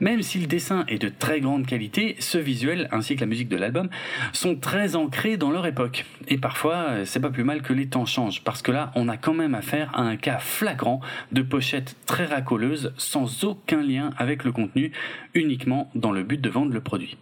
Même 0.00 0.22
si 0.22 0.38
le 0.38 0.46
dessin 0.46 0.84
est 0.88 0.98
de 0.98 1.08
très 1.08 1.40
grande 1.40 1.66
qualité, 1.66 2.16
ce 2.18 2.38
visuel 2.38 2.88
ainsi 2.92 3.16
que 3.16 3.20
la 3.20 3.26
musique 3.26 3.48
de 3.48 3.56
l'album 3.56 3.88
sont 4.32 4.56
très 4.56 4.94
ancrés 4.94 5.36
dans 5.36 5.50
leur 5.50 5.66
époque. 5.66 6.04
Et 6.28 6.38
parfois, 6.38 7.04
c'est 7.04 7.20
pas 7.20 7.30
plus 7.30 7.44
mal 7.44 7.62
que 7.62 7.72
les 7.72 7.86
temps 7.86 8.06
changent, 8.06 8.42
parce 8.44 8.60
que 8.60 8.72
là, 8.72 8.92
on 8.94 9.08
a 9.08 9.16
quand 9.16 9.34
même 9.34 9.54
affaire 9.54 9.90
à 9.94 10.02
un 10.02 10.16
cas 10.16 10.38
flagrant 10.38 11.00
de 11.32 11.42
pochette 11.42 11.96
très 12.06 12.26
racoleuse 12.26 12.92
sans 12.96 13.44
aucun 13.44 13.82
lien 13.82 14.10
avec 14.18 14.44
le 14.44 14.52
contenu, 14.52 14.92
uniquement 15.34 15.90
dans 15.94 16.12
le 16.12 16.22
but 16.22 16.40
de 16.40 16.50
vendre 16.50 16.72
le 16.72 16.80
produit. 16.80 17.16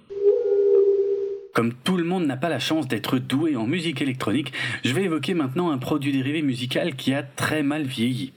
Comme 1.54 1.72
tout 1.72 1.96
le 1.96 2.02
monde 2.02 2.26
n'a 2.26 2.36
pas 2.36 2.48
la 2.48 2.58
chance 2.58 2.88
d'être 2.88 3.18
doué 3.18 3.54
en 3.54 3.68
musique 3.68 4.02
électronique, 4.02 4.52
je 4.84 4.92
vais 4.92 5.04
évoquer 5.04 5.34
maintenant 5.34 5.70
un 5.70 5.78
produit 5.78 6.10
dérivé 6.10 6.42
musical 6.42 6.96
qui 6.96 7.14
a 7.14 7.22
très 7.22 7.62
mal 7.62 7.84
vieilli. 7.84 8.32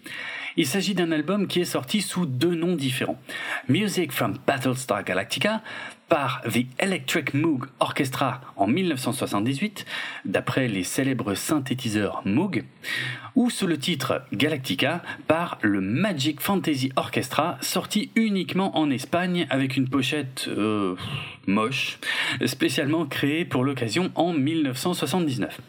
Il 0.59 0.65
s'agit 0.65 0.95
d'un 0.95 1.11
album 1.11 1.45
qui 1.45 1.59
est 1.61 1.65
sorti 1.65 2.01
sous 2.01 2.25
deux 2.25 2.55
noms 2.55 2.75
différents. 2.75 3.21
Music 3.69 4.11
from 4.11 4.39
Battlestar 4.47 5.03
Galactica 5.03 5.61
par 6.09 6.41
The 6.51 6.65
Electric 6.79 7.35
Moog 7.35 7.65
Orchestra 7.79 8.41
en 8.55 8.65
1978, 8.65 9.85
d'après 10.25 10.67
les 10.67 10.83
célèbres 10.83 11.35
synthétiseurs 11.35 12.23
Moog, 12.25 12.63
ou 13.35 13.51
sous 13.51 13.67
le 13.67 13.77
titre 13.77 14.23
Galactica 14.33 15.03
par 15.27 15.59
le 15.61 15.79
Magic 15.79 16.41
Fantasy 16.41 16.91
Orchestra, 16.95 17.59
sorti 17.61 18.09
uniquement 18.15 18.79
en 18.79 18.89
Espagne 18.89 19.45
avec 19.51 19.77
une 19.77 19.87
pochette 19.87 20.45
euh, 20.47 20.95
moche, 21.45 21.99
spécialement 22.47 23.05
créée 23.05 23.45
pour 23.45 23.63
l'occasion 23.63 24.11
en 24.15 24.33
1979. 24.33 25.59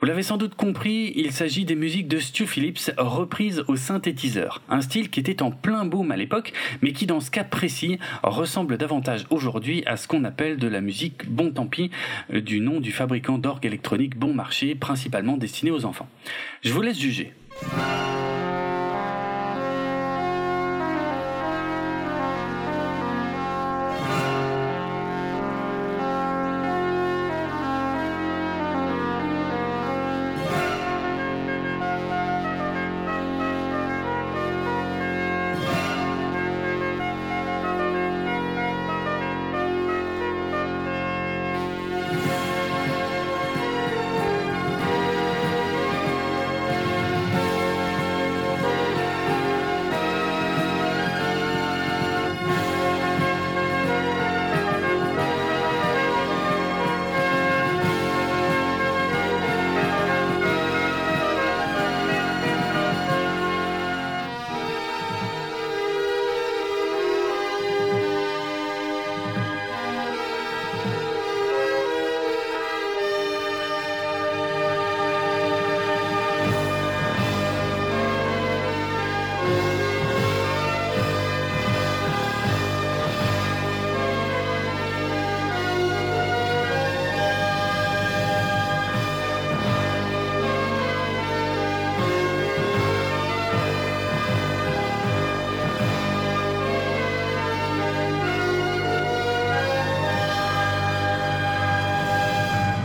Vous 0.00 0.06
l'avez 0.06 0.22
sans 0.22 0.36
doute 0.36 0.54
compris, 0.56 1.14
il 1.16 1.32
s'agit 1.32 1.64
des 1.64 1.74
musiques 1.74 2.06
de 2.06 2.18
Stu 2.18 2.46
Phillips 2.46 2.92
reprises 2.98 3.64
au 3.66 3.76
synthétiseur, 3.76 4.60
un 4.68 4.82
style 4.82 5.08
qui 5.08 5.20
était 5.20 5.40
en 5.40 5.50
plein 5.50 5.86
boom 5.86 6.10
à 6.10 6.16
l'époque, 6.16 6.52
mais 6.82 6.92
qui 6.92 7.06
dans 7.06 7.20
ce 7.20 7.30
cas 7.30 7.44
précis 7.44 7.98
ressemble 8.22 8.76
davantage 8.76 9.24
aujourd'hui 9.30 9.82
à 9.86 9.96
ce 9.96 10.06
qu'on 10.06 10.24
appelle 10.24 10.58
de 10.58 10.68
la 10.68 10.82
musique 10.82 11.30
bon 11.30 11.50
tant 11.50 11.66
pis, 11.66 11.90
euh, 12.34 12.42
du 12.42 12.60
nom 12.60 12.80
du 12.80 12.92
fabricant 12.92 13.38
d'orgue 13.38 13.64
électronique 13.64 14.18
bon 14.18 14.34
marché, 14.34 14.74
principalement 14.74 15.38
destiné 15.38 15.70
aux 15.70 15.86
enfants. 15.86 16.08
Je 16.62 16.72
vous 16.74 16.82
laisse 16.82 17.00
juger. 17.00 17.32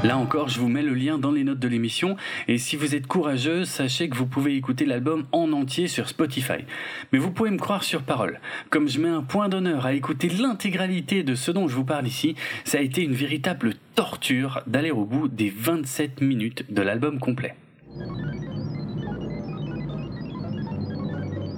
Là 0.04 0.18
encore, 0.18 0.50
je 0.50 0.60
vous 0.60 0.68
mets 0.68 0.82
le 0.82 0.96
lien 0.96 1.20
dans 1.20 1.32
les 1.32 1.44
notes 1.44 1.60
de 1.60 1.68
l'émission 1.68 2.16
et 2.48 2.58
si 2.58 2.76
vous 2.76 2.96
êtes 2.96 3.06
courageux, 3.06 3.66
sachez 3.66 4.10
que 4.10 4.16
vous 4.16 4.26
pouvez 4.26 4.56
écouter 4.56 4.86
l'album 4.86 5.28
en 5.32 5.52
entier 5.52 5.88
sur 5.88 6.10
Spotify. 6.10 6.66
Mais 7.14 7.20
vous 7.20 7.30
pouvez 7.30 7.52
me 7.52 7.60
croire 7.60 7.84
sur 7.84 8.02
parole. 8.02 8.40
Comme 8.72 8.90
je 8.90 9.00
mets 9.00 9.10
un 9.10 9.22
point 9.22 9.48
d'honneur 9.48 9.86
à 9.86 9.94
écouter 9.94 10.28
l'intégralité 10.28 11.22
de 11.22 11.36
ce 11.36 11.52
dont 11.52 11.68
je 11.68 11.76
vous 11.76 11.86
parle 11.86 12.08
ici, 12.08 12.36
ça 12.66 12.80
a 12.80 12.82
été 12.82 13.04
une 13.04 13.14
véritable 13.14 13.76
torture 13.94 14.64
d'aller 14.66 14.90
au 14.90 15.06
bout 15.06 15.28
des 15.28 15.54
27 15.56 16.22
minutes 16.22 16.66
de 16.74 16.82
l'album 16.82 17.20
complet. 17.20 17.54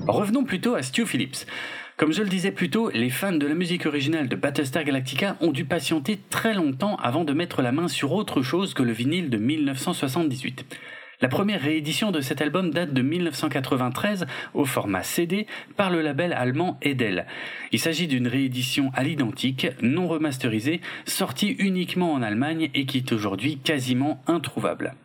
Revenons 0.06 0.44
plutôt 0.44 0.76
à 0.76 0.82
Stu 0.82 1.06
Phillips. 1.06 1.46
Comme 1.96 2.12
je 2.12 2.24
le 2.24 2.30
disais 2.30 2.52
plus 2.52 2.72
tôt, 2.72 2.90
les 2.90 3.12
fans 3.12 3.34
de 3.34 3.46
la 3.46 3.54
musique 3.54 3.86
originale 3.86 4.28
de 4.28 4.36
Battlestar 4.36 4.84
Galactica 4.84 5.38
ont 5.42 5.52
dû 5.52 5.64
patienter 5.64 6.20
très 6.32 6.56
longtemps 6.56 6.96
avant 6.96 7.24
de 7.24 7.34
mettre 7.34 7.62
la 7.62 7.72
main 7.72 7.88
sur 7.88 8.14
autre 8.14 8.42
chose 8.42 8.74
que 8.74 8.82
le 8.82 8.92
vinyle 8.92 9.30
de 9.30 9.38
1978. 9.38 10.66
La 11.22 11.30
première 11.30 11.62
réédition 11.62 12.10
de 12.10 12.20
cet 12.20 12.42
album 12.42 12.72
date 12.72 12.94
de 12.94 13.02
1993 13.04 14.26
au 14.56 14.66
format 14.66 15.04
CD 15.04 15.46
par 15.78 15.92
le 15.92 16.02
label 16.02 16.34
allemand 16.34 16.80
Edel. 16.82 17.28
Il 17.72 17.80
s'agit 17.80 18.08
d'une 18.08 18.28
réédition 18.28 18.92
à 18.96 19.04
l'identique, 19.04 19.68
non 19.84 20.08
remasterisée, 20.08 20.82
sortie 21.06 21.56
uniquement 21.60 22.12
en 22.14 22.24
Allemagne 22.24 22.72
et 22.74 22.88
qui 22.88 22.98
est 22.98 23.12
aujourd'hui 23.12 23.60
quasiment 23.60 24.22
introuvable. 24.26 24.96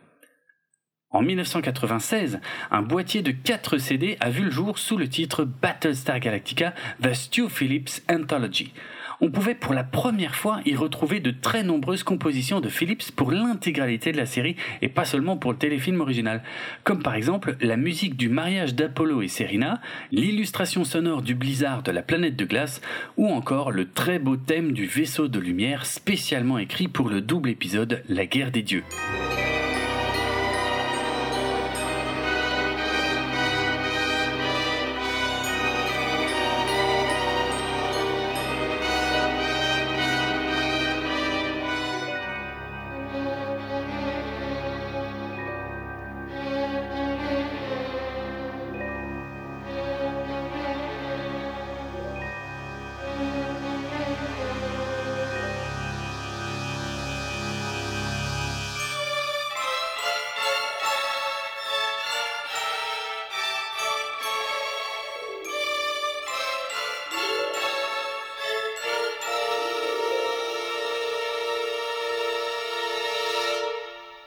En 1.11 1.23
1996, 1.23 2.39
un 2.69 2.83
boîtier 2.83 3.23
de 3.23 3.31
4 3.31 3.79
CD 3.79 4.15
a 4.19 4.29
vu 4.29 4.43
le 4.43 4.51
jour 4.51 4.77
sous 4.77 4.95
le 4.95 5.09
titre 5.09 5.43
Battlestar 5.43 6.19
Galactica 6.19 6.75
The 7.01 7.15
Stu 7.15 7.49
Phillips 7.49 8.03
Anthology. 8.07 8.73
On 9.19 9.31
pouvait 9.31 9.55
pour 9.55 9.73
la 9.73 9.83
première 9.83 10.35
fois 10.35 10.61
y 10.67 10.75
retrouver 10.75 11.19
de 11.19 11.31
très 11.31 11.63
nombreuses 11.63 12.03
compositions 12.03 12.61
de 12.61 12.69
Phillips 12.69 13.11
pour 13.11 13.31
l'intégralité 13.31 14.11
de 14.11 14.17
la 14.17 14.27
série 14.27 14.55
et 14.83 14.87
pas 14.87 15.03
seulement 15.03 15.35
pour 15.35 15.51
le 15.51 15.57
téléfilm 15.57 15.99
original, 15.99 16.43
comme 16.83 17.01
par 17.01 17.15
exemple 17.15 17.57
la 17.59 17.75
musique 17.75 18.15
du 18.15 18.29
mariage 18.29 18.75
d'Apollo 18.75 19.23
et 19.23 19.27
Serena, 19.27 19.81
l'illustration 20.11 20.83
sonore 20.83 21.23
du 21.23 21.33
blizzard 21.33 21.81
de 21.81 21.91
la 21.91 22.03
planète 22.03 22.35
de 22.35 22.45
glace 22.45 22.81
ou 23.17 23.27
encore 23.29 23.71
le 23.71 23.89
très 23.89 24.19
beau 24.19 24.37
thème 24.37 24.73
du 24.73 24.85
vaisseau 24.85 25.27
de 25.27 25.39
lumière 25.39 25.87
spécialement 25.87 26.59
écrit 26.59 26.87
pour 26.87 27.09
le 27.09 27.21
double 27.21 27.49
épisode 27.49 28.03
La 28.09 28.27
guerre 28.27 28.51
des 28.51 28.61
dieux. 28.61 28.83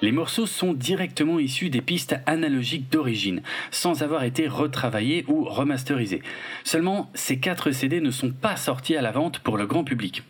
Les 0.02 0.10
morceaux 0.10 0.46
sont 0.46 0.72
directement 0.72 1.38
issus 1.38 1.70
des 1.70 1.80
pistes 1.80 2.16
analogiques 2.26 2.90
d'origine, 2.90 3.40
sans 3.70 4.02
avoir 4.02 4.24
été 4.24 4.48
retravaillés 4.48 5.24
ou 5.28 5.44
remasterisés. 5.44 6.22
Seulement, 6.64 7.08
ces 7.14 7.38
4 7.38 7.70
CD 7.70 8.00
ne 8.00 8.10
sont 8.10 8.32
pas 8.32 8.56
sortis 8.56 8.96
à 8.96 9.02
la 9.02 9.12
vente 9.12 9.38
pour 9.38 9.56
le 9.56 9.66
grand 9.66 9.84
public. 9.84 10.24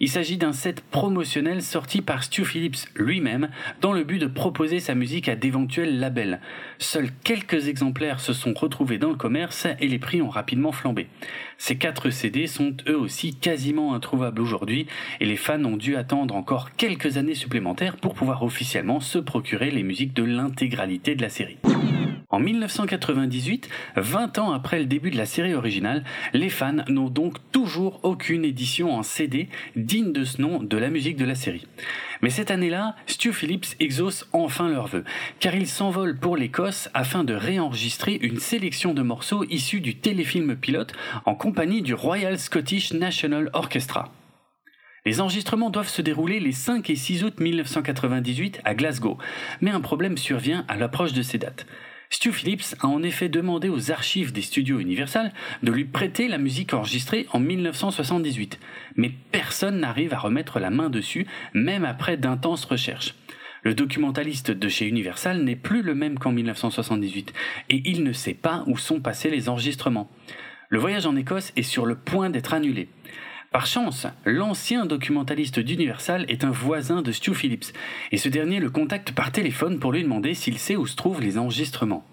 Il 0.00 0.08
s'agit 0.08 0.36
d'un 0.36 0.52
set 0.52 0.80
promotionnel 0.80 1.62
sorti 1.62 2.02
par 2.02 2.24
Stu 2.24 2.44
Phillips 2.44 2.88
lui-même 2.96 3.48
dans 3.80 3.92
le 3.92 4.04
but 4.04 4.18
de 4.18 4.26
proposer 4.26 4.80
sa 4.80 4.94
musique 4.94 5.28
à 5.28 5.36
d'éventuels 5.36 5.98
labels. 5.98 6.40
Seuls 6.78 7.10
quelques 7.22 7.68
exemplaires 7.68 8.20
se 8.20 8.32
sont 8.32 8.54
retrouvés 8.54 8.98
dans 8.98 9.10
le 9.10 9.16
commerce 9.16 9.66
et 9.80 9.88
les 9.88 9.98
prix 9.98 10.20
ont 10.20 10.28
rapidement 10.28 10.72
flambé. 10.72 11.06
Ces 11.58 11.76
4 11.76 12.10
CD 12.10 12.46
sont 12.46 12.76
eux 12.88 12.98
aussi 12.98 13.34
quasiment 13.36 13.94
introuvables 13.94 14.40
aujourd'hui 14.40 14.86
et 15.20 15.26
les 15.26 15.36
fans 15.36 15.64
ont 15.64 15.76
dû 15.76 15.96
attendre 15.96 16.34
encore 16.34 16.72
quelques 16.76 17.16
années 17.16 17.34
supplémentaires 17.34 17.96
pour 17.96 18.14
pouvoir 18.14 18.42
officiellement 18.42 19.00
se 19.00 19.18
procurer 19.18 19.70
les 19.70 19.82
musiques 19.82 20.14
de 20.14 20.24
l'intégralité 20.24 21.14
de 21.14 21.22
la 21.22 21.28
série. 21.28 21.58
En 22.34 22.40
1998, 22.40 23.68
20 23.94 24.38
ans 24.38 24.50
après 24.50 24.80
le 24.80 24.86
début 24.86 25.12
de 25.12 25.16
la 25.16 25.24
série 25.24 25.54
originale, 25.54 26.02
les 26.32 26.48
fans 26.48 26.82
n'ont 26.88 27.08
donc 27.08 27.36
toujours 27.52 28.00
aucune 28.02 28.44
édition 28.44 28.92
en 28.92 29.04
CD 29.04 29.48
digne 29.76 30.12
de 30.12 30.24
ce 30.24 30.42
nom 30.42 30.60
de 30.60 30.76
la 30.76 30.90
musique 30.90 31.16
de 31.16 31.24
la 31.24 31.36
série. 31.36 31.64
Mais 32.22 32.30
cette 32.30 32.50
année-là, 32.50 32.96
Stu 33.06 33.32
Phillips 33.32 33.76
exauce 33.78 34.28
enfin 34.32 34.68
leur 34.68 34.88
vœu, 34.88 35.04
car 35.38 35.54
ils 35.54 35.68
s'envolent 35.68 36.18
pour 36.18 36.36
l'Écosse 36.36 36.90
afin 36.92 37.22
de 37.22 37.34
réenregistrer 37.34 38.18
une 38.20 38.40
sélection 38.40 38.94
de 38.94 39.02
morceaux 39.02 39.44
issus 39.44 39.80
du 39.80 39.94
téléfilm 39.94 40.56
pilote 40.56 40.92
en 41.26 41.36
compagnie 41.36 41.82
du 41.82 41.94
Royal 41.94 42.36
Scottish 42.36 42.94
National 42.94 43.48
Orchestra. 43.52 44.10
Les 45.06 45.20
enregistrements 45.20 45.70
doivent 45.70 45.86
se 45.86 46.02
dérouler 46.02 46.40
les 46.40 46.50
5 46.50 46.90
et 46.90 46.96
6 46.96 47.22
août 47.22 47.38
1998 47.38 48.60
à 48.64 48.74
Glasgow, 48.74 49.18
mais 49.60 49.70
un 49.70 49.80
problème 49.80 50.18
survient 50.18 50.64
à 50.66 50.76
l'approche 50.76 51.12
de 51.12 51.22
ces 51.22 51.38
dates. 51.38 51.64
Stu 52.14 52.30
Phillips 52.32 52.76
a 52.78 52.86
en 52.86 53.02
effet 53.02 53.28
demandé 53.28 53.68
aux 53.68 53.90
archives 53.90 54.32
des 54.32 54.40
studios 54.40 54.78
Universal 54.78 55.32
de 55.64 55.72
lui 55.72 55.84
prêter 55.84 56.28
la 56.28 56.38
musique 56.38 56.72
enregistrée 56.72 57.26
en 57.32 57.40
1978, 57.40 58.60
mais 58.94 59.10
personne 59.32 59.80
n'arrive 59.80 60.14
à 60.14 60.18
remettre 60.18 60.60
la 60.60 60.70
main 60.70 60.90
dessus, 60.90 61.26
même 61.54 61.84
après 61.84 62.16
d'intenses 62.16 62.66
recherches. 62.66 63.16
Le 63.64 63.74
documentaliste 63.74 64.52
de 64.52 64.68
chez 64.68 64.86
Universal 64.86 65.42
n'est 65.42 65.56
plus 65.56 65.82
le 65.82 65.96
même 65.96 66.16
qu'en 66.16 66.30
1978, 66.30 67.32
et 67.70 67.82
il 67.84 68.04
ne 68.04 68.12
sait 68.12 68.34
pas 68.34 68.62
où 68.68 68.78
sont 68.78 69.00
passés 69.00 69.28
les 69.28 69.48
enregistrements. 69.48 70.08
Le 70.68 70.78
voyage 70.78 71.06
en 71.06 71.16
Écosse 71.16 71.52
est 71.56 71.62
sur 71.64 71.84
le 71.84 71.96
point 71.96 72.30
d'être 72.30 72.54
annulé. 72.54 72.86
Par 73.54 73.66
chance, 73.66 74.08
l'ancien 74.24 74.84
documentaliste 74.84 75.60
d'Universal 75.60 76.24
est 76.26 76.42
un 76.42 76.50
voisin 76.50 77.02
de 77.02 77.12
Stu 77.12 77.36
Phillips, 77.36 77.72
et 78.10 78.16
ce 78.16 78.28
dernier 78.28 78.58
le 78.58 78.68
contacte 78.68 79.12
par 79.12 79.30
téléphone 79.30 79.78
pour 79.78 79.92
lui 79.92 80.02
demander 80.02 80.34
s'il 80.34 80.58
sait 80.58 80.74
où 80.74 80.88
se 80.88 80.96
trouvent 80.96 81.20
les 81.20 81.38
enregistrements. 81.38 82.04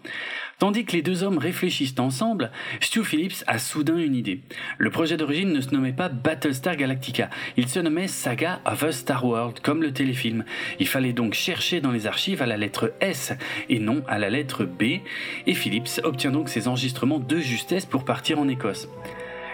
Tandis 0.59 0.85
que 0.85 0.91
les 0.91 1.01
deux 1.01 1.23
hommes 1.23 1.39
réfléchissent 1.39 1.97
ensemble, 1.97 2.51
Stu 2.79 3.03
Phillips 3.03 3.43
a 3.47 3.57
soudain 3.57 3.97
une 3.97 4.15
idée. 4.15 4.41
Le 4.77 4.91
projet 4.91 5.17
d'origine 5.17 5.51
ne 5.51 5.61
se 5.61 5.71
nommait 5.71 5.93
pas 5.93 6.09
Battlestar 6.09 6.75
Galactica, 6.75 7.31
il 7.57 7.67
se 7.67 7.79
nommait 7.79 8.07
Saga 8.07 8.61
of 8.63 8.83
a 8.83 8.91
Star 8.91 9.25
World, 9.25 9.61
comme 9.61 9.81
le 9.81 9.91
téléfilm. 9.91 10.45
Il 10.79 10.87
fallait 10.87 11.11
donc 11.11 11.33
chercher 11.33 11.81
dans 11.81 11.91
les 11.91 12.05
archives 12.05 12.43
à 12.43 12.45
la 12.45 12.57
lettre 12.57 12.93
S 12.99 13.33
et 13.67 13.79
non 13.79 14.03
à 14.07 14.19
la 14.19 14.29
lettre 14.29 14.63
B, 14.63 14.99
et 15.47 15.55
Phillips 15.55 16.01
obtient 16.03 16.29
donc 16.29 16.49
ses 16.49 16.67
enregistrements 16.67 17.17
de 17.17 17.39
justesse 17.39 17.87
pour 17.87 18.05
partir 18.05 18.37
en 18.37 18.47
Écosse. 18.47 18.87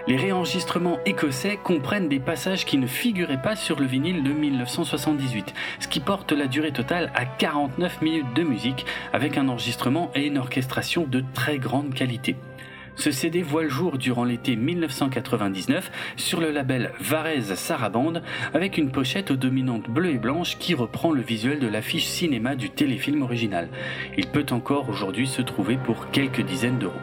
Les 0.08 0.16
réenregistrements 0.16 1.00
écossais 1.06 1.60
comprennent 1.62 2.08
des 2.08 2.22
passages 2.22 2.66
qui 2.66 2.78
ne 2.78 2.88
figuraient 2.88 3.42
pas 3.42 3.58
sur 3.58 3.78
le 3.78 3.86
vinyle 3.86 4.24
de 4.24 4.32
1978, 4.32 5.54
ce 5.82 5.88
qui 5.90 6.00
porte 6.00 6.32
la 6.32 6.48
durée 6.48 6.72
totale 6.72 7.12
à 7.14 7.26
49 7.26 8.02
minutes 8.02 8.34
de 8.34 8.44
musique 8.44 8.86
avec 9.12 9.38
un 9.38 9.50
enregistrement 9.50 10.10
et 10.16 10.26
une 10.26 10.38
orchestration 10.38 11.06
de 11.06 11.22
très 11.34 11.58
grande 11.58 11.94
qualité. 11.94 12.38
Ce 12.96 13.12
CD 13.12 13.42
voit 13.42 13.64
le 13.64 13.70
jour 13.70 13.98
durant 13.98 14.24
l'été 14.24 14.56
1999 14.56 15.92
sur 16.16 16.40
le 16.40 16.52
label 16.52 16.94
Varese 17.02 17.54
Saraband 17.56 18.14
avec 18.54 18.78
une 18.78 18.92
pochette 18.92 19.30
aux 19.30 19.36
dominantes 19.36 19.90
bleues 19.90 20.12
et 20.12 20.18
blanches 20.18 20.58
qui 20.58 20.74
reprend 20.74 21.12
le 21.12 21.22
visuel 21.22 21.60
de 21.60 21.68
l'affiche 21.68 22.06
cinéma 22.06 22.56
du 22.56 22.70
téléfilm 22.70 23.24
original. 23.24 23.68
Il 24.18 24.28
peut 24.28 24.46
encore 24.52 24.88
aujourd'hui 24.88 25.28
se 25.28 25.42
trouver 25.42 25.76
pour 25.76 26.12
quelques 26.12 26.42
dizaines 26.42 26.80
d'euros. 26.80 26.96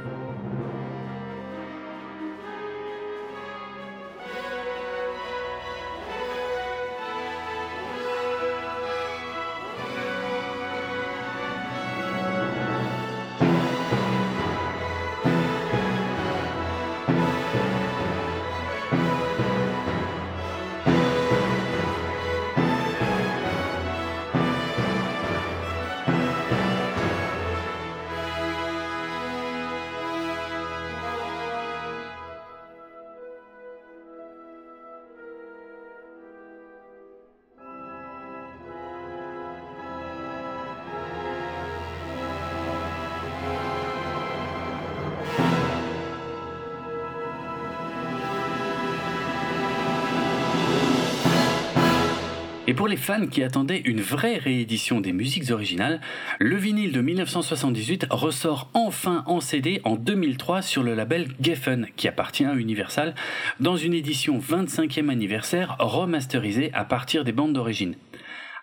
Et 52.74 52.76
pour 52.76 52.88
les 52.88 52.96
fans 52.96 53.28
qui 53.28 53.44
attendaient 53.44 53.82
une 53.84 54.00
vraie 54.00 54.36
réédition 54.36 55.00
des 55.00 55.12
musiques 55.12 55.52
originales, 55.52 56.00
le 56.40 56.56
vinyle 56.56 56.90
de 56.90 57.00
1978 57.00 58.08
ressort 58.10 58.68
enfin 58.74 59.22
en 59.28 59.38
CD 59.38 59.80
en 59.84 59.94
2003 59.94 60.60
sur 60.60 60.82
le 60.82 60.92
label 60.92 61.28
Geffen, 61.40 61.86
qui 61.94 62.08
appartient 62.08 62.44
à 62.44 62.56
Universal, 62.56 63.14
dans 63.60 63.76
une 63.76 63.94
édition 63.94 64.40
25e 64.40 65.08
anniversaire 65.08 65.76
remasterisée 65.78 66.72
à 66.74 66.84
partir 66.84 67.22
des 67.22 67.30
bandes 67.30 67.52
d'origine. 67.52 67.94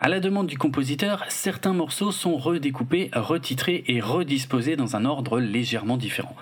À 0.02 0.10
la 0.10 0.19
demande 0.19 0.47
du 0.47 0.58
compositeur, 0.58 1.24
certains 1.30 1.71
morceaux 1.71 2.12
sont 2.12 2.36
redécoupés, 2.36 3.12
retitrés 3.13 3.86
et 3.88 4.02
redisposés 4.02 4.76
dans 4.76 4.97
un 4.97 5.06
ordre 5.06 5.39
légèrement 5.39 5.95
différent. 5.95 6.36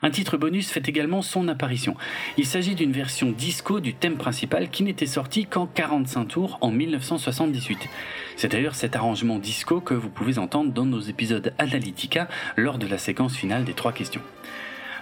Un 0.00 0.10
titre 0.10 0.36
bonus 0.36 0.70
fait 0.70 0.88
également 0.88 1.22
son 1.22 1.48
apparition. 1.48 1.96
Il 2.36 2.46
s'agit 2.46 2.76
d'une 2.76 2.92
version 2.92 3.32
disco 3.32 3.80
du 3.80 3.94
thème 3.94 4.16
principal 4.16 4.70
qui 4.70 4.84
n'était 4.84 5.06
sorti 5.06 5.46
qu'en 5.46 5.66
45 5.66 6.24
tours 6.26 6.58
en 6.60 6.70
1978. 6.70 7.88
C'est 8.36 8.52
d'ailleurs 8.52 8.76
cet 8.76 8.94
arrangement 8.94 9.38
disco 9.38 9.80
que 9.80 9.94
vous 9.94 10.08
pouvez 10.08 10.38
entendre 10.38 10.72
dans 10.72 10.86
nos 10.86 11.00
épisodes 11.00 11.52
Analytica 11.58 12.28
lors 12.56 12.78
de 12.78 12.86
la 12.86 12.98
séquence 12.98 13.34
finale 13.34 13.64
des 13.64 13.74
trois 13.74 13.92
questions. 13.92 14.22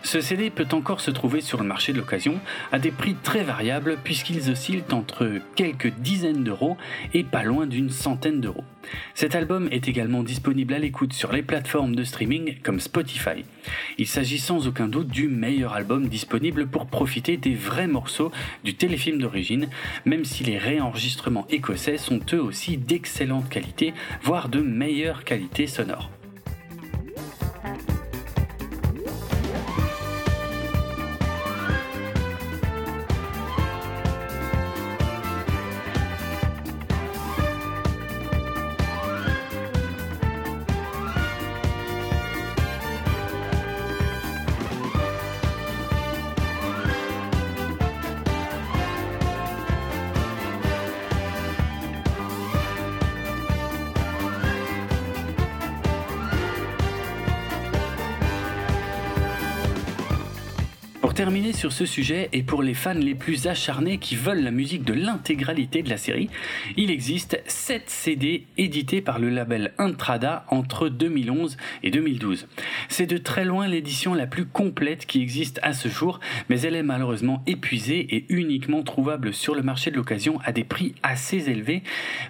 Ce 0.06 0.20
CD 0.20 0.50
peut 0.50 0.68
encore 0.70 1.00
se 1.00 1.10
trouver 1.10 1.40
sur 1.40 1.58
le 1.58 1.66
marché 1.66 1.92
de 1.92 1.98
l'occasion 1.98 2.38
à 2.70 2.78
des 2.78 2.92
prix 2.92 3.16
très 3.24 3.42
variables 3.42 3.98
puisqu'ils 4.04 4.52
oscillent 4.52 4.84
entre 4.92 5.28
quelques 5.56 5.92
dizaines 5.98 6.44
d'euros 6.44 6.76
et 7.12 7.24
pas 7.24 7.42
loin 7.42 7.66
d'une 7.66 7.90
centaine 7.90 8.40
d'euros. 8.40 8.62
Cet 9.14 9.34
album 9.34 9.68
est 9.72 9.88
également 9.88 10.22
disponible 10.22 10.74
à 10.74 10.78
l'écoute 10.78 11.12
sur 11.12 11.32
les 11.32 11.42
plateformes 11.42 11.96
de 11.96 12.04
streaming 12.04 12.54
comme 12.62 12.78
Spotify. 12.78 13.44
Il 13.98 14.06
s'agit 14.06 14.38
sans 14.38 14.68
aucun 14.68 14.86
doute 14.86 15.08
du 15.08 15.26
meilleur 15.26 15.72
album 15.72 16.06
disponible 16.06 16.68
pour 16.68 16.86
profiter 16.86 17.36
des 17.36 17.56
vrais 17.56 17.88
morceaux 17.88 18.30
du 18.62 18.76
téléfilm 18.76 19.20
d'origine, 19.20 19.66
même 20.04 20.24
si 20.24 20.44
les 20.44 20.56
réenregistrements 20.56 21.48
écossais 21.50 21.98
sont 21.98 22.20
eux 22.32 22.40
aussi 22.40 22.76
d'excellente 22.76 23.48
qualité, 23.48 23.92
voire 24.22 24.48
de 24.48 24.60
meilleure 24.60 25.24
qualité 25.24 25.66
sonore. 25.66 26.15
Terminer 61.14 61.52
sur 61.52 61.72
ce 61.72 61.84
sujet, 61.84 62.28
et 62.32 62.42
pour 62.42 62.62
les 62.62 62.72
fans 62.72 62.94
les 62.94 63.14
plus 63.14 63.46
acharnés 63.46 63.98
qui 63.98 64.16
veulent 64.16 64.42
la 64.42 64.50
musique 64.50 64.82
de 64.82 64.94
l'intégralité 64.94 65.82
de 65.82 65.90
la 65.90 65.98
série, 65.98 66.30
il 66.76 66.90
existe 66.90 67.40
7 67.46 67.88
CD 67.90 68.46
édités 68.56 69.00
par 69.02 69.18
le 69.18 69.28
label 69.28 69.72
Intrada 69.78 70.46
entre 70.48 70.88
2011 70.88 71.56
et 71.82 71.90
2012. 71.90 72.48
C'est 72.88 73.06
de 73.06 73.18
très 73.18 73.44
loin 73.44 73.68
l'édition 73.68 74.14
la 74.14 74.26
plus 74.26 74.46
complète 74.46 75.06
qui 75.06 75.20
existe 75.20 75.60
à 75.62 75.74
ce 75.74 75.88
jour, 75.88 76.18
mais 76.48 76.62
elle 76.62 76.74
est 76.74 76.82
malheureusement 76.82 77.42
épuisée 77.46 78.16
et 78.16 78.24
uniquement 78.30 78.82
trouvable 78.82 79.34
sur 79.34 79.54
le 79.54 79.62
marché 79.62 79.90
de 79.90 79.96
l'occasion 79.96 80.40
à 80.44 80.52
des 80.52 80.64
prix 80.64 80.94
assez 81.02 81.50
élevés, 81.50 81.82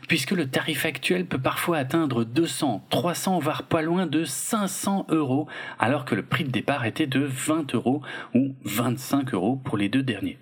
puisque 0.08 0.32
le 0.32 0.48
tarif 0.48 0.84
actuel 0.86 1.26
peut 1.26 1.38
parfois 1.38 1.78
atteindre 1.78 2.24
200, 2.24 2.84
300, 2.90 3.38
voire 3.38 3.62
pas 3.62 3.82
loin 3.82 4.06
de 4.06 4.24
500 4.24 5.06
euros, 5.10 5.46
alors 5.78 6.04
que 6.04 6.14
le 6.14 6.24
prix 6.24 6.44
de 6.44 6.50
départ 6.50 6.84
était 6.84 7.06
de 7.06 7.20
20 7.20 7.74
euros 7.74 8.02
ou 8.34 8.54
25 8.66 9.32
euros 9.32 9.56
pour 9.56 9.76
les 9.76 9.88
deux 9.88 10.02
derniers. 10.02 10.38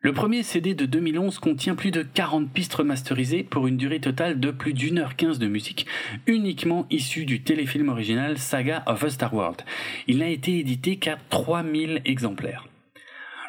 Le 0.00 0.12
premier 0.12 0.44
CD 0.44 0.74
de 0.74 0.86
2011 0.86 1.38
contient 1.40 1.74
plus 1.74 1.90
de 1.90 2.02
40 2.02 2.52
pistes 2.52 2.74
remasterisées 2.74 3.42
pour 3.42 3.66
une 3.66 3.76
durée 3.76 4.00
totale 4.00 4.38
de 4.38 4.50
plus 4.52 4.72
d'une 4.72 4.98
heure 4.98 5.16
quinze 5.16 5.40
de 5.40 5.48
musique, 5.48 5.86
uniquement 6.26 6.86
issue 6.90 7.24
du 7.24 7.42
téléfilm 7.42 7.88
original 7.88 8.38
Saga 8.38 8.84
of 8.86 9.02
a 9.02 9.10
Star 9.10 9.34
World. 9.34 9.62
Il 10.06 10.18
n'a 10.18 10.28
été 10.28 10.58
édité 10.58 10.96
qu'à 10.96 11.18
3000 11.30 12.02
exemplaires. 12.04 12.68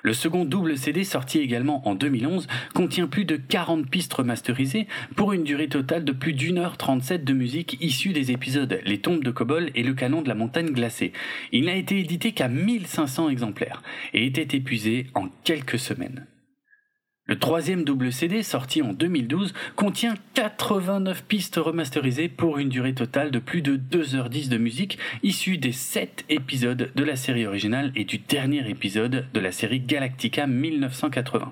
Le 0.06 0.14
second 0.14 0.46
double 0.46 0.78
CD 0.78 1.04
sorti 1.04 1.40
également 1.40 1.88
en 1.88 1.96
2011 1.96 2.46
contient 2.76 3.08
plus 3.08 3.26
de 3.26 3.38
40 3.38 3.90
pistes 3.90 4.14
remasterisées 4.14 4.86
pour 5.16 5.34
une 5.34 5.44
durée 5.44 5.68
totale 5.68 6.06
de 6.06 6.12
plus 6.12 6.34
d'une 6.34 6.60
heure 6.60 6.78
37 6.78 7.24
de 7.24 7.34
musique 7.34 7.78
issue 7.82 8.14
des 8.14 8.30
épisodes 8.30 8.80
Les 8.86 9.00
tombes 9.02 9.24
de 9.24 9.32
Kobol 9.32 9.72
et 9.74 9.82
Le 9.82 9.96
canon 9.96 10.22
de 10.22 10.28
la 10.28 10.36
montagne 10.36 10.70
glacée. 10.70 11.12
Il 11.52 11.66
n'a 11.66 11.74
été 11.74 12.00
édité 12.00 12.34
qu'à 12.34 12.50
1500 12.50 13.30
exemplaires 13.30 13.82
et 14.14 14.28
était 14.28 14.56
épuisé 14.56 15.08
en 15.16 15.28
quelques 15.44 15.80
semaines. 15.80 16.28
Le 17.28 17.40
troisième 17.40 17.84
double 17.84 18.12
CD, 18.12 18.44
sorti 18.44 18.84
en 18.84 18.94
2012, 18.94 19.56
contient 19.76 20.14
89 20.36 21.24
pistes 21.24 21.56
remasterisées 21.56 22.30
pour 22.30 22.60
une 22.60 22.70
durée 22.70 22.94
totale 22.94 23.32
de 23.32 23.40
plus 23.40 23.64
de 23.64 23.78
2h10 23.78 24.48
de 24.48 24.60
musique, 24.60 25.00
issue 25.24 25.58
des 25.58 25.72
7 25.72 26.26
épisodes 26.30 26.92
de 26.94 27.04
la 27.04 27.16
série 27.16 27.48
originale 27.48 27.92
et 27.96 28.04
du 28.04 28.20
dernier 28.20 28.70
épisode 28.70 29.26
de 29.34 29.40
la 29.40 29.52
série 29.52 29.80
Galactica 29.80 30.46
1980. 30.46 31.52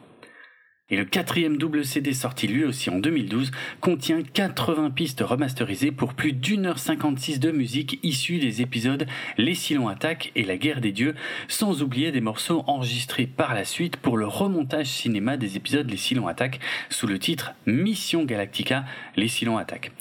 Et 0.94 0.96
le 0.96 1.06
quatrième 1.06 1.58
double 1.58 1.86
CD 1.86 2.14
sorti 2.14 2.46
lui 2.46 2.64
aussi 2.64 2.92
en 2.92 3.00
2012 3.00 3.50
contient 3.82 4.22
80 4.22 4.92
pistes 4.92 5.22
remasterisées 5.22 5.92
pour 5.92 6.14
plus 6.14 6.34
d'une 6.34 6.68
heure 6.68 6.78
56 6.78 7.40
de 7.40 7.50
musique 7.50 7.98
issue 8.04 8.38
des 8.38 8.62
épisodes 8.62 9.08
Les 9.40 9.56
Silons 9.56 9.88
attaquent 9.88 10.32
et 10.36 10.44
La 10.44 10.56
guerre 10.56 10.82
des 10.82 10.92
dieux, 10.92 11.16
sans 11.48 11.82
oublier 11.82 12.12
des 12.12 12.22
morceaux 12.22 12.64
enregistrés 12.68 13.26
par 13.26 13.56
la 13.56 13.66
suite 13.66 13.98
pour 13.98 14.18
le 14.18 14.28
remontage 14.28 14.86
cinéma 14.86 15.36
des 15.36 15.58
épisodes 15.58 15.90
Les 15.90 15.98
Silons 15.98 16.28
attaquent 16.28 16.60
sous 16.92 17.08
le 17.08 17.18
titre 17.18 17.56
Mission 17.66 18.24
Galactica, 18.24 18.86
Les 19.16 19.30
Silons 19.30 19.58
attaquent. 19.58 19.92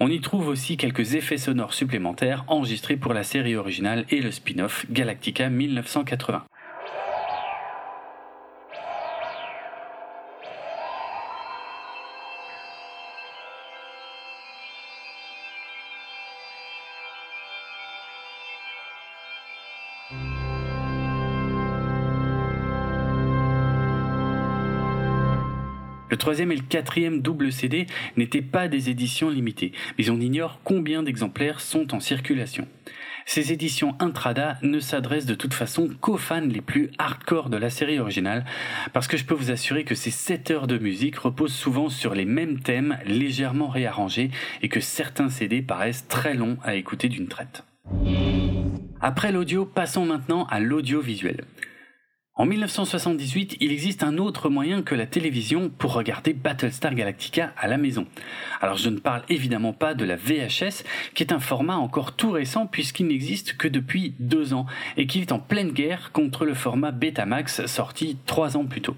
On 0.00 0.08
y 0.08 0.20
trouve 0.20 0.48
aussi 0.48 0.76
quelques 0.76 1.14
effets 1.14 1.38
sonores 1.38 1.74
supplémentaires 1.74 2.44
enregistrés 2.48 2.96
pour 2.96 3.14
la 3.14 3.22
série 3.22 3.54
originale 3.54 4.04
et 4.10 4.20
le 4.20 4.32
spin-off 4.32 4.84
Galactica 4.90 5.48
1980. 5.48 6.44
Le 26.10 26.16
troisième 26.16 26.52
et 26.52 26.56
le 26.56 26.62
quatrième 26.62 27.20
double 27.20 27.50
CD 27.52 27.86
n'étaient 28.16 28.42
pas 28.42 28.68
des 28.68 28.90
éditions 28.90 29.30
limitées, 29.30 29.72
mais 29.98 30.10
on 30.10 30.20
ignore 30.20 30.60
combien 30.64 31.02
d'exemplaires 31.02 31.60
sont 31.60 31.94
en 31.94 32.00
circulation. 32.00 32.68
Ces 33.26 33.52
éditions 33.52 33.96
Intrada 34.00 34.58
ne 34.62 34.80
s'adressent 34.80 35.26
de 35.26 35.34
toute 35.34 35.54
façon 35.54 35.88
qu'aux 36.00 36.18
fans 36.18 36.40
les 36.40 36.60
plus 36.60 36.90
hardcore 36.98 37.48
de 37.48 37.56
la 37.56 37.70
série 37.70 37.98
originale, 37.98 38.44
parce 38.92 39.08
que 39.08 39.16
je 39.16 39.24
peux 39.24 39.34
vous 39.34 39.50
assurer 39.50 39.84
que 39.84 39.94
ces 39.94 40.10
7 40.10 40.50
heures 40.50 40.66
de 40.66 40.76
musique 40.76 41.16
reposent 41.16 41.54
souvent 41.54 41.88
sur 41.88 42.14
les 42.14 42.26
mêmes 42.26 42.60
thèmes 42.60 42.98
légèrement 43.06 43.68
réarrangés 43.68 44.30
et 44.60 44.68
que 44.68 44.80
certains 44.80 45.30
CD 45.30 45.62
paraissent 45.62 46.06
très 46.06 46.34
longs 46.34 46.58
à 46.62 46.74
écouter 46.74 47.08
d'une 47.08 47.28
traite. 47.28 47.64
Après 49.00 49.32
l'audio, 49.32 49.64
passons 49.64 50.04
maintenant 50.04 50.46
à 50.46 50.60
l'audiovisuel. 50.60 51.44
En 52.36 52.46
1978, 52.46 53.58
il 53.60 53.70
existe 53.70 54.02
un 54.02 54.18
autre 54.18 54.48
moyen 54.48 54.82
que 54.82 54.96
la 54.96 55.06
télévision 55.06 55.70
pour 55.70 55.92
regarder 55.92 56.32
Battlestar 56.32 56.92
Galactica 56.92 57.52
à 57.56 57.68
la 57.68 57.76
maison. 57.76 58.08
Alors 58.60 58.76
je 58.76 58.90
ne 58.90 58.98
parle 58.98 59.22
évidemment 59.28 59.72
pas 59.72 59.94
de 59.94 60.04
la 60.04 60.16
VHS, 60.16 60.82
qui 61.14 61.22
est 61.22 61.32
un 61.32 61.38
format 61.38 61.76
encore 61.76 62.16
tout 62.16 62.32
récent 62.32 62.66
puisqu'il 62.66 63.06
n'existe 63.06 63.56
que 63.56 63.68
depuis 63.68 64.14
deux 64.18 64.52
ans 64.52 64.66
et 64.96 65.06
qu'il 65.06 65.22
est 65.22 65.30
en 65.30 65.38
pleine 65.38 65.70
guerre 65.70 66.10
contre 66.10 66.44
le 66.44 66.54
format 66.54 66.90
Betamax 66.90 67.66
sorti 67.66 68.16
trois 68.26 68.56
ans 68.56 68.64
plus 68.64 68.82
tôt. 68.82 68.96